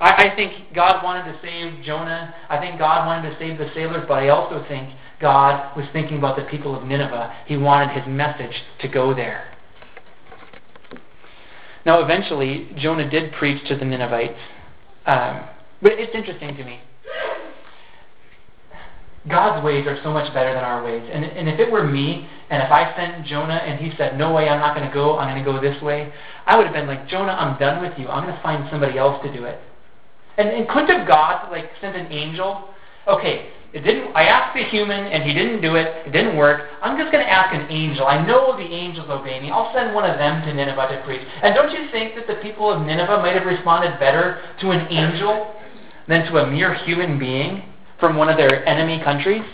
I, 0.00 0.28
I 0.30 0.36
think 0.36 0.74
God 0.74 1.02
wanted 1.02 1.32
to 1.32 1.38
save 1.42 1.84
Jonah. 1.84 2.34
I 2.48 2.58
think 2.58 2.78
God 2.78 3.06
wanted 3.06 3.30
to 3.30 3.38
save 3.38 3.58
the 3.58 3.70
sailors, 3.74 4.04
but 4.06 4.14
I 4.14 4.28
also 4.28 4.64
think 4.68 4.94
God 5.20 5.76
was 5.76 5.86
thinking 5.92 6.18
about 6.18 6.36
the 6.36 6.44
people 6.44 6.76
of 6.76 6.84
Nineveh. 6.84 7.34
He 7.46 7.56
wanted 7.56 7.90
his 7.90 8.06
message 8.06 8.54
to 8.80 8.88
go 8.88 9.14
there. 9.14 9.54
Now, 11.84 12.00
eventually, 12.02 12.70
Jonah 12.76 13.08
did 13.08 13.32
preach 13.32 13.66
to 13.68 13.76
the 13.76 13.84
Ninevites. 13.84 14.38
Um, 15.06 15.48
but 15.80 15.92
it's 15.92 16.14
interesting 16.14 16.56
to 16.56 16.64
me. 16.64 16.80
God's 19.28 19.64
ways 19.64 19.86
are 19.86 19.98
so 20.02 20.12
much 20.12 20.32
better 20.32 20.52
than 20.54 20.64
our 20.64 20.84
ways. 20.84 21.02
And, 21.12 21.24
and 21.24 21.48
if 21.48 21.58
it 21.58 21.70
were 21.70 21.84
me, 21.84 22.28
and 22.50 22.62
if 22.62 22.70
I 22.70 22.94
sent 22.96 23.26
Jonah 23.26 23.54
and 23.54 23.78
he 23.84 23.96
said, 23.96 24.18
No 24.18 24.32
way, 24.32 24.48
I'm 24.48 24.60
not 24.60 24.74
going 24.74 24.88
to 24.88 24.94
go, 24.94 25.18
I'm 25.18 25.32
going 25.34 25.44
to 25.44 25.52
go 25.52 25.60
this 25.60 25.80
way, 25.82 26.12
I 26.46 26.56
would 26.56 26.66
have 26.66 26.74
been 26.74 26.86
like, 26.86 27.08
Jonah, 27.08 27.32
I'm 27.32 27.58
done 27.58 27.82
with 27.82 27.98
you. 27.98 28.08
I'm 28.08 28.24
going 28.24 28.34
to 28.34 28.42
find 28.42 28.68
somebody 28.70 28.98
else 28.98 29.22
to 29.24 29.32
do 29.32 29.44
it. 29.44 29.60
And, 30.38 30.48
and 30.50 30.68
couldn't 30.68 30.88
have 30.88 31.06
God 31.06 31.50
like 31.50 31.70
sent 31.80 31.96
an 31.96 32.10
angel? 32.12 32.68
Okay, 33.08 33.50
it 33.72 33.80
didn't. 33.80 34.14
I 34.14 34.22
asked 34.22 34.56
the 34.56 34.64
human, 34.64 35.06
and 35.06 35.24
he 35.24 35.34
didn't 35.34 35.60
do 35.60 35.74
it. 35.74 36.06
It 36.06 36.12
didn't 36.12 36.36
work. 36.36 36.68
I'm 36.80 36.96
just 36.96 37.12
going 37.12 37.24
to 37.24 37.30
ask 37.30 37.52
an 37.52 37.70
angel. 37.70 38.06
I 38.06 38.24
know 38.24 38.56
the 38.56 38.64
angels 38.64 39.08
obey 39.10 39.40
me. 39.40 39.50
I'll 39.50 39.72
send 39.74 39.94
one 39.94 40.08
of 40.08 40.16
them 40.16 40.42
to 40.46 40.54
Nineveh 40.54 40.88
to 40.88 41.02
preach. 41.04 41.26
And 41.42 41.54
don't 41.54 41.72
you 41.72 41.90
think 41.90 42.14
that 42.14 42.26
the 42.26 42.40
people 42.40 42.70
of 42.70 42.86
Nineveh 42.86 43.18
might 43.18 43.34
have 43.34 43.46
responded 43.46 43.98
better 43.98 44.40
to 44.60 44.70
an 44.70 44.86
angel 44.90 45.54
than 46.06 46.24
to 46.30 46.38
a 46.38 46.50
mere 46.50 46.74
human 46.84 47.18
being 47.18 47.64
from 47.98 48.16
one 48.16 48.28
of 48.28 48.36
their 48.36 48.64
enemy 48.66 49.02
countries? 49.02 49.44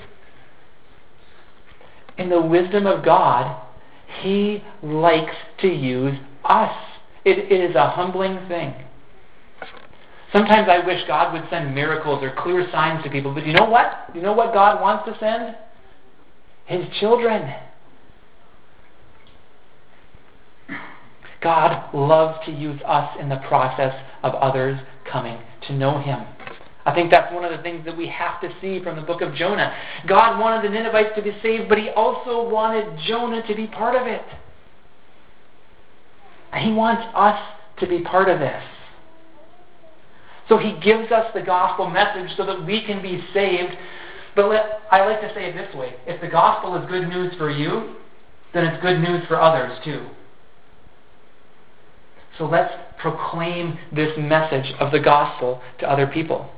In 2.19 2.29
the 2.29 2.41
wisdom 2.41 2.87
of 2.87 3.05
God, 3.05 3.61
He 4.21 4.63
likes 4.83 5.35
to 5.63 5.67
use 5.67 6.17
us. 6.45 6.77
it, 7.25 7.51
it 7.51 7.71
is 7.71 7.75
a 7.75 7.89
humbling 7.89 8.47
thing. 8.49 8.84
Sometimes 10.35 10.69
I 10.69 10.85
wish 10.85 11.01
God 11.07 11.33
would 11.33 11.49
send 11.49 11.73
miracles 11.77 12.21
or 12.21 12.35
clear 12.37 12.69
signs 12.73 13.05
to 13.05 13.11
people, 13.11 13.33
but 13.33 13.47
you 13.47 13.53
know 13.53 13.67
what? 13.67 14.11
You 14.15 14.21
know 14.21 14.33
what 14.33 14.53
God 14.53 14.81
wants 14.81 15.05
to 15.05 15.17
send? 15.21 15.55
His 16.67 16.93
children. 16.99 17.55
God 21.41 21.95
loves 21.95 22.45
to 22.47 22.53
use 22.53 22.81
us 22.85 23.17
in 23.21 23.29
the 23.29 23.37
process 23.47 23.95
of 24.25 24.35
others 24.35 24.81
coming 25.11 25.39
to 25.69 25.73
know 25.73 26.01
Him. 26.01 26.27
I 26.85 26.93
think 26.93 27.13
that's 27.13 27.33
one 27.33 27.45
of 27.45 27.57
the 27.57 27.63
things 27.63 27.85
that 27.85 27.97
we 27.97 28.09
have 28.09 28.41
to 28.41 28.49
see 28.61 28.83
from 28.83 28.97
the 28.97 29.03
book 29.03 29.21
of 29.21 29.37
Jonah. 29.37 29.73
God 30.09 30.41
wanted 30.41 30.69
the 30.69 30.75
Ninevites 30.75 31.15
to 31.15 31.23
be 31.23 31.37
saved, 31.43 31.69
but 31.69 31.79
He 31.79 31.91
also 31.91 32.49
wanted 32.49 32.99
Jonah 33.07 33.47
to 33.47 33.55
be 33.55 33.69
part 33.69 33.95
of 33.95 34.09
it. 34.09 34.23
He 36.59 36.73
wants 36.73 37.05
us 37.15 37.39
to 37.79 37.87
be 37.87 38.01
part 38.03 38.29
of 38.29 38.41
this. 38.41 38.63
So 40.49 40.59
he 40.59 40.79
gives 40.81 41.11
us 41.11 41.33
the 41.35 41.43
gospel 41.43 41.89
message 41.89 42.37
so 42.37 42.45
that 42.47 42.65
we 42.65 42.85
can 42.85 43.01
be 43.01 43.25
saved. 43.33 43.77
But 44.37 44.49
let, 44.49 44.81
I 44.91 45.05
like 45.07 45.21
to 45.21 45.33
say 45.35 45.47
it 45.47 45.55
this 45.55 45.75
way 45.75 45.95
if 46.07 46.21
the 46.21 46.29
gospel 46.29 46.77
is 46.77 46.89
good 46.89 47.09
news 47.09 47.35
for 47.39 47.51
you, 47.51 47.97
then 48.53 48.65
it's 48.65 48.83
good 48.83 49.01
news 49.01 49.27
for 49.27 49.41
others 49.41 49.79
too. 49.85 50.07
So 52.39 52.47
let's 52.47 52.73
proclaim 52.99 53.79
this 53.93 54.11
message 54.19 54.73
of 54.81 54.91
the 54.93 55.01
gospel 55.01 55.61
to 55.79 55.91
other 55.91 56.07
people. 56.07 56.51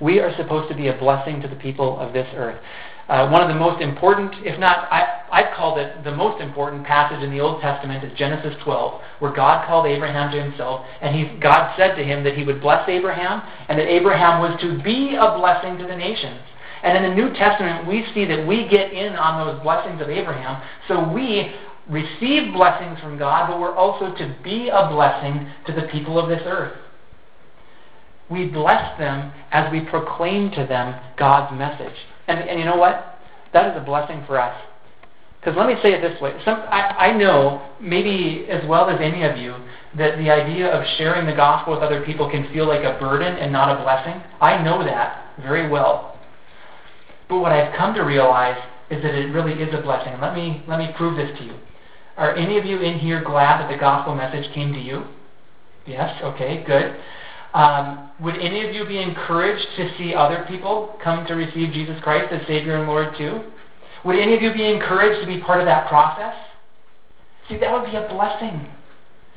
We 0.00 0.20
are 0.20 0.34
supposed 0.36 0.68
to 0.70 0.76
be 0.76 0.88
a 0.88 0.96
blessing 0.96 1.40
to 1.42 1.48
the 1.48 1.56
people 1.56 1.98
of 1.98 2.12
this 2.12 2.28
earth. 2.34 2.60
Uh, 3.08 3.26
one 3.30 3.40
of 3.40 3.48
the 3.48 3.54
most 3.54 3.80
important, 3.80 4.34
if 4.44 4.60
not, 4.60 4.86
I, 4.92 5.24
I've 5.32 5.56
called 5.56 5.78
it 5.78 6.04
the 6.04 6.14
most 6.14 6.42
important 6.42 6.84
passage 6.84 7.22
in 7.22 7.30
the 7.30 7.40
Old 7.40 7.62
Testament 7.62 8.04
is 8.04 8.12
Genesis 8.18 8.54
12, 8.62 9.00
where 9.20 9.32
God 9.32 9.66
called 9.66 9.86
Abraham 9.86 10.30
to 10.30 10.42
himself, 10.42 10.84
and 11.00 11.16
he, 11.16 11.38
God 11.40 11.74
said 11.78 11.94
to 11.96 12.04
him 12.04 12.22
that 12.24 12.36
he 12.36 12.44
would 12.44 12.60
bless 12.60 12.86
Abraham, 12.86 13.42
and 13.68 13.78
that 13.78 13.88
Abraham 13.88 14.40
was 14.42 14.60
to 14.60 14.82
be 14.82 15.16
a 15.16 15.38
blessing 15.38 15.78
to 15.78 15.86
the 15.86 15.96
nations. 15.96 16.40
And 16.82 17.02
in 17.02 17.10
the 17.10 17.16
New 17.16 17.32
Testament, 17.32 17.88
we 17.88 18.04
see 18.12 18.26
that 18.26 18.46
we 18.46 18.68
get 18.68 18.92
in 18.92 19.14
on 19.14 19.46
those 19.46 19.62
blessings 19.62 20.02
of 20.02 20.10
Abraham, 20.10 20.62
so 20.86 21.10
we 21.10 21.54
receive 21.88 22.52
blessings 22.52 23.00
from 23.00 23.18
God, 23.18 23.48
but 23.48 23.58
we're 23.58 23.74
also 23.74 24.14
to 24.16 24.36
be 24.44 24.68
a 24.68 24.86
blessing 24.86 25.50
to 25.66 25.72
the 25.72 25.88
people 25.88 26.18
of 26.18 26.28
this 26.28 26.42
earth. 26.44 26.76
We 28.30 28.44
bless 28.48 28.98
them 28.98 29.32
as 29.50 29.72
we 29.72 29.80
proclaim 29.80 30.50
to 30.50 30.66
them 30.66 30.94
God's 31.16 31.58
message. 31.58 31.96
And, 32.28 32.38
and 32.48 32.58
you 32.58 32.64
know 32.64 32.76
what? 32.76 33.18
That 33.52 33.74
is 33.74 33.82
a 33.82 33.84
blessing 33.84 34.22
for 34.26 34.38
us. 34.38 34.54
Because 35.40 35.56
let 35.56 35.66
me 35.66 35.74
say 35.82 35.92
it 35.92 36.02
this 36.02 36.20
way. 36.20 36.34
Some, 36.44 36.58
I, 36.68 37.10
I 37.10 37.16
know, 37.16 37.70
maybe 37.80 38.46
as 38.50 38.66
well 38.68 38.90
as 38.90 39.00
any 39.00 39.24
of 39.24 39.36
you, 39.36 39.54
that 39.96 40.18
the 40.18 40.30
idea 40.30 40.68
of 40.70 40.84
sharing 40.98 41.26
the 41.26 41.34
gospel 41.34 41.74
with 41.74 41.82
other 41.82 42.04
people 42.04 42.30
can 42.30 42.52
feel 42.52 42.66
like 42.68 42.84
a 42.84 42.98
burden 42.98 43.36
and 43.36 43.52
not 43.52 43.74
a 43.74 43.82
blessing. 43.82 44.20
I 44.40 44.62
know 44.62 44.84
that 44.84 45.34
very 45.40 45.68
well. 45.68 46.18
But 47.28 47.38
what 47.38 47.52
I've 47.52 47.74
come 47.76 47.94
to 47.94 48.02
realize 48.02 48.58
is 48.90 49.02
that 49.02 49.14
it 49.14 49.32
really 49.32 49.54
is 49.54 49.72
a 49.74 49.80
blessing. 49.80 50.12
And 50.12 50.20
let 50.20 50.34
me, 50.34 50.62
let 50.66 50.78
me 50.78 50.90
prove 50.96 51.16
this 51.16 51.36
to 51.38 51.44
you. 51.44 51.54
Are 52.16 52.34
any 52.34 52.58
of 52.58 52.64
you 52.64 52.80
in 52.80 52.98
here 52.98 53.22
glad 53.22 53.60
that 53.60 53.70
the 53.70 53.78
gospel 53.78 54.14
message 54.14 54.52
came 54.52 54.72
to 54.72 54.80
you? 54.80 55.04
Yes? 55.86 56.20
Okay, 56.22 56.64
good. 56.66 56.96
Um, 57.54 58.10
would 58.20 58.36
any 58.36 58.66
of 58.66 58.74
you 58.74 58.84
be 58.84 59.00
encouraged 59.00 59.66
to 59.76 59.90
see 59.96 60.14
other 60.14 60.44
people 60.48 60.98
come 61.02 61.26
to 61.26 61.34
receive 61.34 61.72
Jesus 61.72 61.96
Christ 62.02 62.32
as 62.32 62.46
Savior 62.46 62.76
and 62.76 62.86
Lord 62.86 63.16
too? 63.16 63.42
Would 64.04 64.18
any 64.18 64.34
of 64.34 64.42
you 64.42 64.52
be 64.52 64.66
encouraged 64.66 65.20
to 65.20 65.26
be 65.26 65.40
part 65.40 65.60
of 65.60 65.66
that 65.66 65.88
process? 65.88 66.34
See, 67.48 67.58
that 67.58 67.72
would 67.72 67.90
be 67.90 67.96
a 67.96 68.06
blessing. 68.08 68.68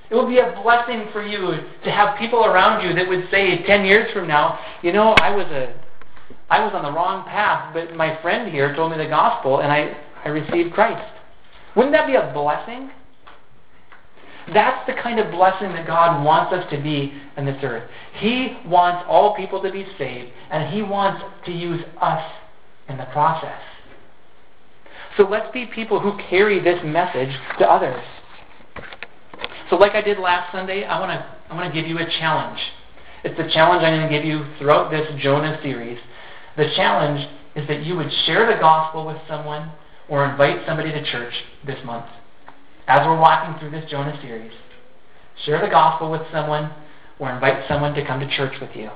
It 0.10 0.16
would 0.16 0.28
be 0.28 0.40
a 0.40 0.60
blessing 0.62 1.08
for 1.14 1.26
you 1.26 1.62
to 1.86 1.92
have 1.92 2.20
people 2.20 2.44
around 2.46 2.86
you 2.86 2.94
that 2.96 3.08
would 3.08 3.30
say 3.32 3.64
10 3.66 3.86
years 3.86 4.12
from 4.12 4.28
now, 4.28 4.60
you 4.84 4.92
know, 4.92 5.14
I 5.14 5.34
was 5.34 5.46
a 5.48 5.74
I 6.50 6.66
was 6.66 6.74
on 6.76 6.84
the 6.84 6.92
wrong 6.92 7.24
path, 7.24 7.74
but 7.74 7.96
my 7.96 8.22
friend 8.22 8.52
here 8.52 8.76
told 8.76 8.92
me 8.92 8.98
the 8.98 9.08
gospel 9.08 9.62
and 9.62 9.72
I, 9.72 9.96
I 10.26 10.28
received 10.28 10.74
Christ. 10.74 11.10
Wouldn't 11.78 11.94
that 11.94 12.08
be 12.08 12.16
a 12.16 12.30
blessing? 12.34 12.92
That's 14.54 14.86
the 14.88 14.94
kind 15.02 15.20
of 15.20 15.32
blessing 15.32 15.70
that 15.74 15.86
God 15.86 16.24
wants 16.24 16.54
us 16.54 16.70
to 16.72 16.82
be 16.82 17.14
in 17.38 17.46
this 17.46 17.58
earth. 17.64 17.90
He 18.16 18.58
wants 18.66 19.06
all 19.08 19.36
people 19.36 19.62
to 19.62 19.72
be 19.72 19.86
saved, 19.98 20.32
and 20.50 20.74
He 20.74 20.82
wants 20.82 21.24
to 21.46 21.52
use 21.52 21.84
us 22.02 22.32
in 22.90 22.98
the 22.98 23.06
process. 23.06 23.60
So 25.18 25.24
let's 25.24 25.52
be 25.54 25.66
people 25.66 26.00
who 26.00 26.18
carry 26.30 26.60
this 26.60 26.80
message 26.84 27.36
to 27.60 27.70
others. 27.70 28.04
So, 29.70 29.76
like 29.78 29.94
I 29.94 30.02
did 30.02 30.18
last 30.18 30.52
Sunday, 30.52 30.84
I 30.84 31.00
want 31.00 31.12
to 31.12 31.26
I 31.50 31.56
want 31.56 31.74
to 31.74 31.82
give 31.82 31.90
you 31.90 31.98
a 31.98 32.06
challenge. 32.20 32.60
It's 33.24 33.38
the 33.38 33.50
challenge 33.54 33.84
I'm 33.84 34.00
going 34.00 34.10
to 34.10 34.18
give 34.18 34.26
you 34.26 34.46
throughout 34.58 34.90
this 34.90 35.08
Jonah 35.22 35.60
series. 35.62 36.00
The 36.58 36.72
challenge 36.76 37.30
is 37.56 37.68
that 37.68 37.84
you 37.86 37.96
would 37.96 38.12
share 38.26 38.52
the 38.52 38.60
gospel 38.60 39.06
with 39.06 39.18
someone 39.28 39.72
or 40.10 40.26
invite 40.26 40.66
somebody 40.66 40.92
to 40.92 41.12
church 41.12 41.34
this 41.66 41.78
month 41.86 42.08
as 42.88 43.06
we're 43.06 43.20
walking 43.20 43.60
through 43.60 43.72
this 43.72 43.90
Jonah 43.90 44.18
series. 44.22 44.52
Share 45.46 45.62
the 45.62 45.70
gospel 45.70 46.12
with 46.12 46.22
someone 46.32 46.72
or 47.20 47.32
invite 47.32 47.68
someone 47.68 47.94
to 47.94 48.06
come 48.06 48.20
to 48.20 48.36
church 48.36 48.54
with 48.60 48.72
you. 48.76 48.90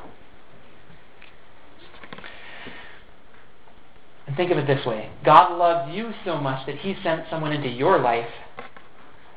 And 4.28 4.36
think 4.36 4.52
of 4.52 4.58
it 4.58 4.68
this 4.68 4.86
way 4.86 5.12
God 5.24 5.58
loved 5.58 5.94
you 5.94 6.12
so 6.24 6.38
much 6.38 6.66
that 6.66 6.78
He 6.78 6.96
sent 7.04 7.26
someone 7.30 7.52
into 7.52 7.70
your 7.70 8.00
life, 8.00 8.30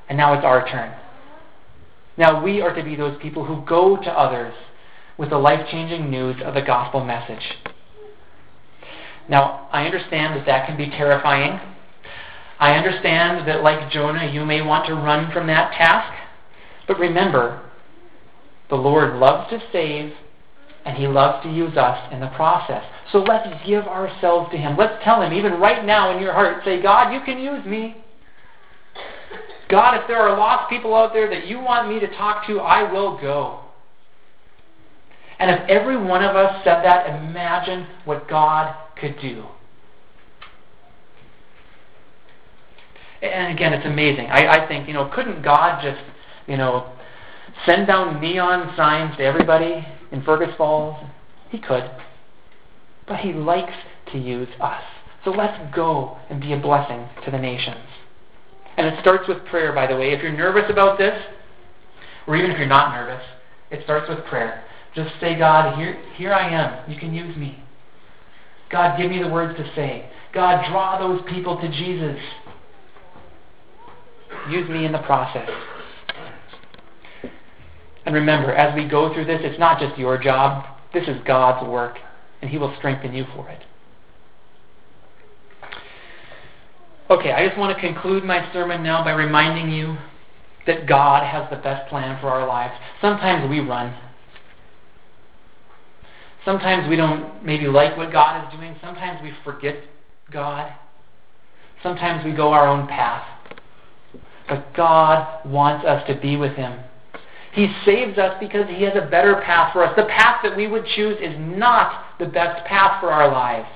and 0.09 0.17
now 0.17 0.35
it's 0.35 0.45
our 0.45 0.67
turn. 0.69 0.95
Now 2.17 2.43
we 2.43 2.61
are 2.61 2.75
to 2.75 2.83
be 2.83 2.97
those 2.97 3.21
people 3.21 3.45
who 3.45 3.65
go 3.67 3.97
to 3.97 4.11
others 4.11 4.55
with 5.19 5.31
the 5.31 5.39
life 5.39 5.67
changing 5.71 6.11
news 6.11 6.37
of 6.45 6.55
the 6.55 6.63
gospel 6.63 7.05
message. 7.05 7.43
Now, 9.29 9.69
I 9.73 9.85
understand 9.85 10.37
that 10.37 10.47
that 10.47 10.67
can 10.67 10.77
be 10.77 10.89
terrifying. 10.89 11.61
I 12.61 12.75
understand 12.75 13.47
that, 13.47 13.62
like 13.62 13.90
Jonah, 13.90 14.31
you 14.33 14.44
may 14.44 14.62
want 14.62 14.87
to 14.87 14.94
run 14.94 15.33
from 15.33 15.47
that 15.47 15.73
task. 15.73 16.12
But 16.88 16.99
remember, 16.99 17.62
the 18.68 18.77
Lord 18.77 19.16
loves 19.16 19.51
to 19.51 19.62
save, 19.73 20.12
and 20.85 20.97
He 20.97 21.07
loves 21.07 21.42
to 21.44 21.53
use 21.53 21.77
us 21.77 22.12
in 22.12 22.21
the 22.21 22.29
process. 22.29 22.83
So 23.12 23.18
let's 23.18 23.49
give 23.66 23.85
ourselves 23.85 24.51
to 24.51 24.59
Him. 24.59 24.77
Let's 24.77 25.03
tell 25.05 25.23
Him, 25.23 25.33
even 25.33 25.55
right 25.55 25.85
now 25.85 26.14
in 26.14 26.23
your 26.23 26.33
heart, 26.33 26.64
say, 26.64 26.83
God, 26.83 27.12
you 27.12 27.21
can 27.21 27.38
use 27.38 27.64
me. 27.64 27.97
God, 29.68 30.01
if 30.01 30.09
there 30.09 30.21
are 30.21 30.37
lost 30.37 30.71
people 30.71 30.94
out 30.94 31.12
there 31.12 31.29
that 31.29 31.47
you 31.47 31.61
want 31.61 31.88
me 31.88 32.01
to 32.01 32.09
talk 32.16 32.47
to, 32.47 32.59
I 32.59 32.90
will 32.90 33.21
go. 33.21 33.61
And 35.38 35.51
if 35.51 35.68
every 35.68 35.97
one 35.97 36.25
of 36.25 36.35
us 36.35 36.64
said 36.64 36.83
that, 36.83 37.09
imagine 37.23 37.87
what 38.05 38.29
God 38.29 38.75
could 38.99 39.21
do. 39.21 39.44
And 43.22 43.52
again, 43.52 43.72
it's 43.72 43.87
amazing. 43.87 44.26
I, 44.26 44.64
I 44.64 44.68
think, 44.68 44.87
you 44.87 44.94
know, 44.94 45.11
couldn't 45.12 45.42
God 45.42 45.83
just, 45.83 46.00
you 46.46 46.57
know, 46.57 46.92
send 47.66 47.87
down 47.87 48.20
neon 48.20 48.74
signs 48.76 49.16
to 49.16 49.24
everybody 49.24 49.87
in 50.12 50.22
Fergus 50.22 50.54
Falls? 50.57 50.96
He 51.50 51.59
could. 51.59 51.90
But 53.07 53.20
He 53.20 53.33
likes 53.33 53.74
to 54.12 54.18
use 54.18 54.48
us. 54.61 54.83
So 55.24 55.31
let's 55.31 55.74
go 55.74 56.16
and 56.31 56.40
be 56.40 56.52
a 56.52 56.59
blessing 56.59 57.09
to 57.24 57.31
the 57.31 57.38
nations. 57.38 57.85
And 58.76 58.87
it 58.87 59.00
starts 59.00 59.26
with 59.26 59.44
prayer, 59.46 59.72
by 59.72 59.88
the 59.88 59.96
way. 59.96 60.12
If 60.12 60.22
you're 60.22 60.33
nervous 60.33 60.70
about 60.70 60.98
this, 60.98 61.20
or 62.28 62.37
even 62.37 62.50
if 62.50 62.59
you're 62.59 62.68
not 62.68 62.94
nervous, 62.94 63.24
it 63.70 63.83
starts 63.83 64.09
with 64.09 64.24
prayer. 64.26 64.62
Just 64.94 65.11
say, 65.20 65.37
God, 65.37 65.76
here, 65.76 66.00
here 66.14 66.33
I 66.33 66.48
am. 66.48 66.90
You 66.90 66.98
can 66.98 67.12
use 67.12 67.37
me. 67.37 67.62
God, 68.70 68.98
give 68.98 69.11
me 69.11 69.20
the 69.22 69.28
words 69.28 69.59
to 69.59 69.74
say. 69.74 70.09
God, 70.33 70.64
draw 70.70 70.98
those 70.98 71.22
people 71.28 71.61
to 71.61 71.68
Jesus. 71.68 72.18
Use 74.51 74.69
me 74.69 74.85
in 74.85 74.93
the 74.93 74.99
process. 74.99 75.49
And 78.05 78.15
remember, 78.15 78.53
as 78.53 78.75
we 78.75 78.89
go 78.89 79.13
through 79.13 79.27
this, 79.27 79.41
it's 79.43 79.59
not 79.59 79.79
just 79.79 79.99
your 79.99 80.17
job. 80.17 80.65
This 80.95 81.07
is 81.07 81.17
God's 81.27 81.69
work, 81.69 81.99
and 82.41 82.51
He 82.51 82.57
will 82.57 82.75
strengthen 82.79 83.13
you 83.13 83.27
for 83.35 83.49
it. 83.51 83.63
Okay, 87.11 87.33
I 87.33 87.47
just 87.47 87.59
want 87.59 87.75
to 87.75 87.81
conclude 87.81 88.25
my 88.25 88.51
sermon 88.53 88.83
now 88.83 89.03
by 89.03 89.13
reminding 89.13 89.71
you 89.71 89.97
that 90.67 90.87
God 90.87 91.25
has 91.25 91.49
the 91.51 91.57
best 91.57 91.89
plan 91.89 92.21
for 92.21 92.29
our 92.29 92.47
lives. 92.47 92.75
Sometimes 93.01 93.49
we 93.49 93.61
run. 93.61 93.95
Sometimes 96.45 96.89
we 96.89 96.97
don't 96.97 97.45
maybe 97.45 97.67
like 97.67 97.97
what 97.97 98.13
God 98.13 98.47
is 98.47 98.59
doing. 98.59 98.77
Sometimes 98.83 99.21
we 99.23 99.33
forget 99.45 99.77
God. 100.31 100.73
Sometimes 101.83 102.25
we 102.25 102.33
go 102.33 102.53
our 102.53 102.69
own 102.69 102.87
path. 102.87 103.38
But 104.49 104.75
God 104.75 105.45
wants 105.47 105.85
us 105.85 106.07
to 106.09 106.19
be 106.19 106.37
with 106.37 106.53
Him. 106.55 106.79
He 107.53 107.73
saves 107.85 108.19
us 108.19 108.37
because 108.41 108.69
He 108.69 108.83
has 108.85 108.95
a 108.97 109.09
better 109.11 109.41
path 109.45 109.73
for 109.73 109.85
us. 109.85 109.95
The 109.97 110.05
path 110.05 110.41
that 110.43 110.57
we 110.57 110.67
would 110.67 110.87
choose 110.87 111.19
is 111.21 111.35
not 111.39 112.19
the 112.19 112.27
best 112.27 112.65
path 112.67 113.01
for 113.01 113.11
our 113.11 113.31
lives. 113.31 113.69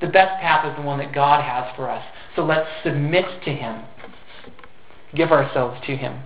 The 0.00 0.08
best 0.08 0.40
path 0.40 0.70
is 0.70 0.76
the 0.76 0.82
one 0.82 0.98
that 0.98 1.14
God 1.14 1.42
has 1.42 1.74
for 1.76 1.90
us. 1.90 2.04
So 2.36 2.44
let's 2.44 2.68
submit 2.84 3.24
to 3.44 3.50
Him. 3.50 3.84
Give 5.14 5.32
ourselves 5.32 5.80
to 5.86 5.96
Him. 5.96 6.22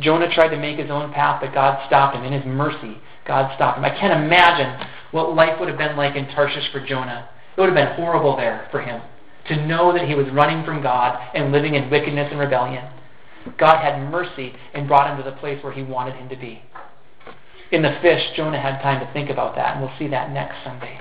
Jonah 0.00 0.32
tried 0.32 0.48
to 0.48 0.56
make 0.56 0.78
his 0.78 0.90
own 0.90 1.12
path, 1.12 1.42
but 1.42 1.52
God 1.52 1.86
stopped 1.86 2.16
him. 2.16 2.24
In 2.24 2.32
His 2.32 2.44
mercy, 2.46 2.96
God 3.26 3.54
stopped 3.54 3.78
him. 3.78 3.84
I 3.84 3.90
can't 3.90 4.24
imagine 4.24 4.88
what 5.10 5.34
life 5.34 5.60
would 5.60 5.68
have 5.68 5.76
been 5.76 5.96
like 5.96 6.16
in 6.16 6.26
Tarshish 6.28 6.72
for 6.72 6.80
Jonah. 6.80 7.28
It 7.54 7.60
would 7.60 7.68
have 7.68 7.76
been 7.76 7.96
horrible 7.96 8.36
there 8.36 8.66
for 8.70 8.80
him 8.80 9.02
to 9.48 9.66
know 9.66 9.92
that 9.92 10.08
he 10.08 10.14
was 10.14 10.26
running 10.32 10.64
from 10.64 10.82
God 10.82 11.18
and 11.34 11.52
living 11.52 11.74
in 11.74 11.90
wickedness 11.90 12.28
and 12.30 12.40
rebellion. 12.40 12.84
God 13.58 13.82
had 13.82 14.10
mercy 14.10 14.52
and 14.74 14.86
brought 14.86 15.10
him 15.10 15.22
to 15.22 15.28
the 15.28 15.36
place 15.36 15.62
where 15.62 15.72
he 15.72 15.82
wanted 15.82 16.14
him 16.14 16.28
to 16.28 16.36
be. 16.36 16.62
In 17.72 17.82
the 17.82 17.98
fish, 18.02 18.22
Jonah 18.36 18.60
had 18.60 18.82
time 18.82 19.04
to 19.04 19.12
think 19.12 19.30
about 19.30 19.54
that, 19.54 19.76
and 19.76 19.80
we'll 19.80 19.96
see 19.98 20.08
that 20.08 20.30
next 20.30 20.56
Sunday. 20.64 21.00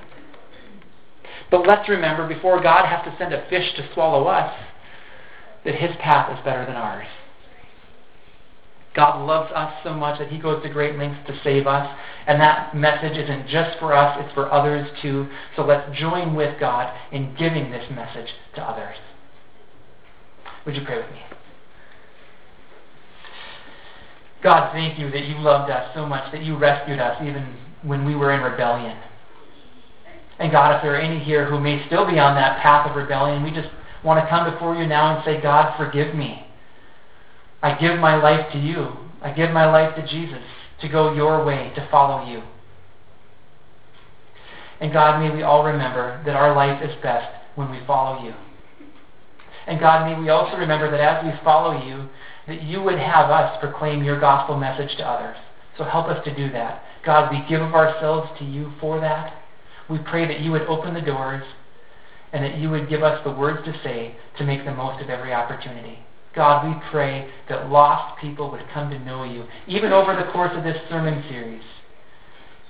But 1.52 1.66
let's 1.66 1.90
remember, 1.90 2.28
before 2.28 2.62
God 2.62 2.86
has 2.86 3.04
to 3.06 3.16
send 3.18 3.34
a 3.34 3.48
fish 3.50 3.74
to 3.76 3.94
swallow 3.94 4.28
us, 4.28 4.54
that 5.66 5.76
his 5.76 5.96
path 6.00 6.32
is 6.38 6.44
better 6.46 6.66
than 6.66 6.76
ours. 6.76 7.08
God 9.00 9.26
loves 9.26 9.50
us 9.56 9.72
so 9.82 9.94
much 9.94 10.20
that 10.20 10.28
he 10.28 10.38
goes 10.38 10.62
to 10.62 10.68
great 10.68 10.98
lengths 10.98 11.26
to 11.28 11.40
save 11.42 11.68
us. 11.68 11.88
And 12.28 12.42
that 12.42 12.76
message 12.76 13.18
isn't 13.18 13.48
just 13.48 13.80
for 13.80 13.94
us, 13.94 14.18
it's 14.20 14.34
for 14.34 14.52
others 14.52 14.90
too. 15.02 15.30
So 15.56 15.62
let's 15.62 15.98
join 15.98 16.36
with 16.36 16.60
God 16.60 16.94
in 17.14 17.34
giving 17.40 17.72
this 17.72 17.90
message 17.92 18.28
to 18.56 18.62
others. 18.62 18.98
Would 20.66 20.76
you 20.76 20.84
pray 20.86 20.98
with 20.98 21.10
me? 21.12 21.22
God, 24.44 24.74
thank 24.74 25.00
you 25.00 25.10
that 25.12 25.24
you 25.28 25.40
loved 25.40 25.72
us 25.72 25.92
so 25.96 26.06
much, 26.06 26.30
that 26.34 26.44
you 26.44 26.58
rescued 26.58 27.00
us 27.00 27.22
even 27.22 27.56
when 27.84 28.04
we 28.04 28.16
were 28.16 28.34
in 28.34 28.42
rebellion. 28.42 28.98
And 30.40 30.52
God, 30.52 30.76
if 30.76 30.82
there 30.84 30.96
are 30.96 31.00
any 31.00 31.24
here 31.24 31.50
who 31.50 31.58
may 31.58 31.86
still 31.88 32.06
be 32.06 32.20
on 32.20 32.36
that 32.36 32.62
path 32.62 32.90
of 32.90 32.98
rebellion, 32.98 33.44
we 33.44 33.52
just 33.52 33.70
want 34.04 34.22
to 34.22 34.30
come 34.30 34.52
before 34.52 34.76
you 34.76 34.86
now 34.86 35.16
and 35.16 35.24
say, 35.24 35.42
God, 35.42 35.78
forgive 35.78 36.14
me. 36.14 36.49
I 37.62 37.78
give 37.80 38.00
my 38.00 38.16
life 38.16 38.52
to 38.54 38.60
you. 38.60 38.94
I 39.22 39.32
give 39.32 39.52
my 39.52 39.70
life 39.70 39.96
to 39.96 40.08
Jesus 40.08 40.44
to 40.82 40.88
go 40.88 41.14
your 41.14 41.44
way, 41.44 41.72
to 41.76 41.88
follow 41.92 42.30
you. 42.30 42.42
And 44.80 44.94
God, 44.94 45.20
may 45.22 45.30
we 45.36 45.44
all 45.44 45.66
remember 45.66 46.22
that 46.26 46.36
our 46.36 46.56
life 46.56 46.82
is 46.82 46.96
best 47.04 47.28
when 47.56 47.70
we 47.70 47.86
follow 47.86 48.24
you. 48.24 48.34
And 49.68 49.80
God, 49.80 50.10
may 50.10 50.20
we 50.20 50.30
also 50.30 50.58
remember 50.58 50.90
that 50.90 51.02
as 51.02 51.26
we 51.26 51.32
follow 51.44 51.86
you, 51.86 52.08
that 52.48 52.64
you 52.64 52.82
would 52.82 52.98
have 52.98 53.30
us 53.30 53.58
proclaim 53.60 54.04
your 54.04 54.20
gospel 54.20 54.58
message 54.58 54.96
to 54.98 55.06
others. 55.06 55.38
So 55.78 55.84
help 55.84 56.08
us 56.08 56.24
to 56.26 56.36
do 56.36 56.50
that. 56.52 56.84
God, 57.06 57.32
we 57.32 57.48
give 57.48 57.62
of 57.62 57.76
ourselves 57.76 58.30
to 58.40 58.46
you 58.46 58.72
for 58.80 59.00
that. 59.00 59.34
We 59.90 60.00
pray 60.00 60.28
that 60.28 60.40
you 60.40 60.52
would 60.52 60.64
open 60.64 60.94
the 60.94 61.02
doors 61.02 61.44
and 62.32 62.44
that 62.44 62.58
you 62.58 62.70
would 62.70 62.90
give 62.90 63.04
us 63.04 63.24
the 63.24 63.32
words 63.32 63.66
to 63.66 63.74
say 63.84 64.16
to 64.38 64.44
make 64.44 64.66
the 64.66 64.74
most 64.74 65.02
of 65.02 65.10
every 65.10 65.34
opportunity. 65.34 66.00
God, 66.36 66.68
we 66.68 66.82
pray 66.92 67.30
that 67.50 67.70
lost 67.70 68.20
people 68.22 68.52
would 68.52 68.64
come 68.74 68.90
to 68.92 69.00
know 69.00 69.24
you, 69.24 69.46
even 69.68 69.92
over 69.92 70.16
the 70.16 70.32
course 70.32 70.52
of 70.56 70.64
this 70.64 70.78
sermon 70.90 71.24
series, 71.30 71.64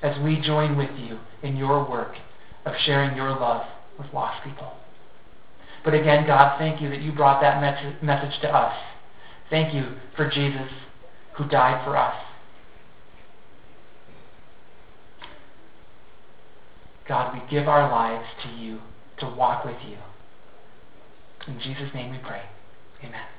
as 0.01 0.17
we 0.23 0.39
join 0.39 0.77
with 0.77 0.89
you 0.97 1.19
in 1.43 1.57
your 1.57 1.87
work 1.89 2.15
of 2.65 2.73
sharing 2.85 3.17
your 3.17 3.31
love 3.31 3.65
with 3.97 4.07
lost 4.13 4.43
people. 4.43 4.73
But 5.83 5.93
again, 5.93 6.25
God, 6.25 6.57
thank 6.57 6.81
you 6.81 6.89
that 6.89 7.01
you 7.01 7.11
brought 7.11 7.41
that 7.41 7.61
message 8.01 8.41
to 8.41 8.47
us. 8.47 8.75
Thank 9.49 9.73
you 9.73 9.95
for 10.15 10.29
Jesus 10.29 10.71
who 11.35 11.47
died 11.47 11.83
for 11.85 11.97
us. 11.97 12.15
God, 17.07 17.33
we 17.33 17.41
give 17.49 17.67
our 17.67 17.89
lives 17.89 18.27
to 18.43 18.49
you 18.49 18.79
to 19.19 19.25
walk 19.25 19.65
with 19.65 19.77
you. 19.87 19.97
In 21.47 21.59
Jesus' 21.59 21.93
name 21.93 22.11
we 22.11 22.19
pray. 22.19 22.43
Amen. 23.03 23.38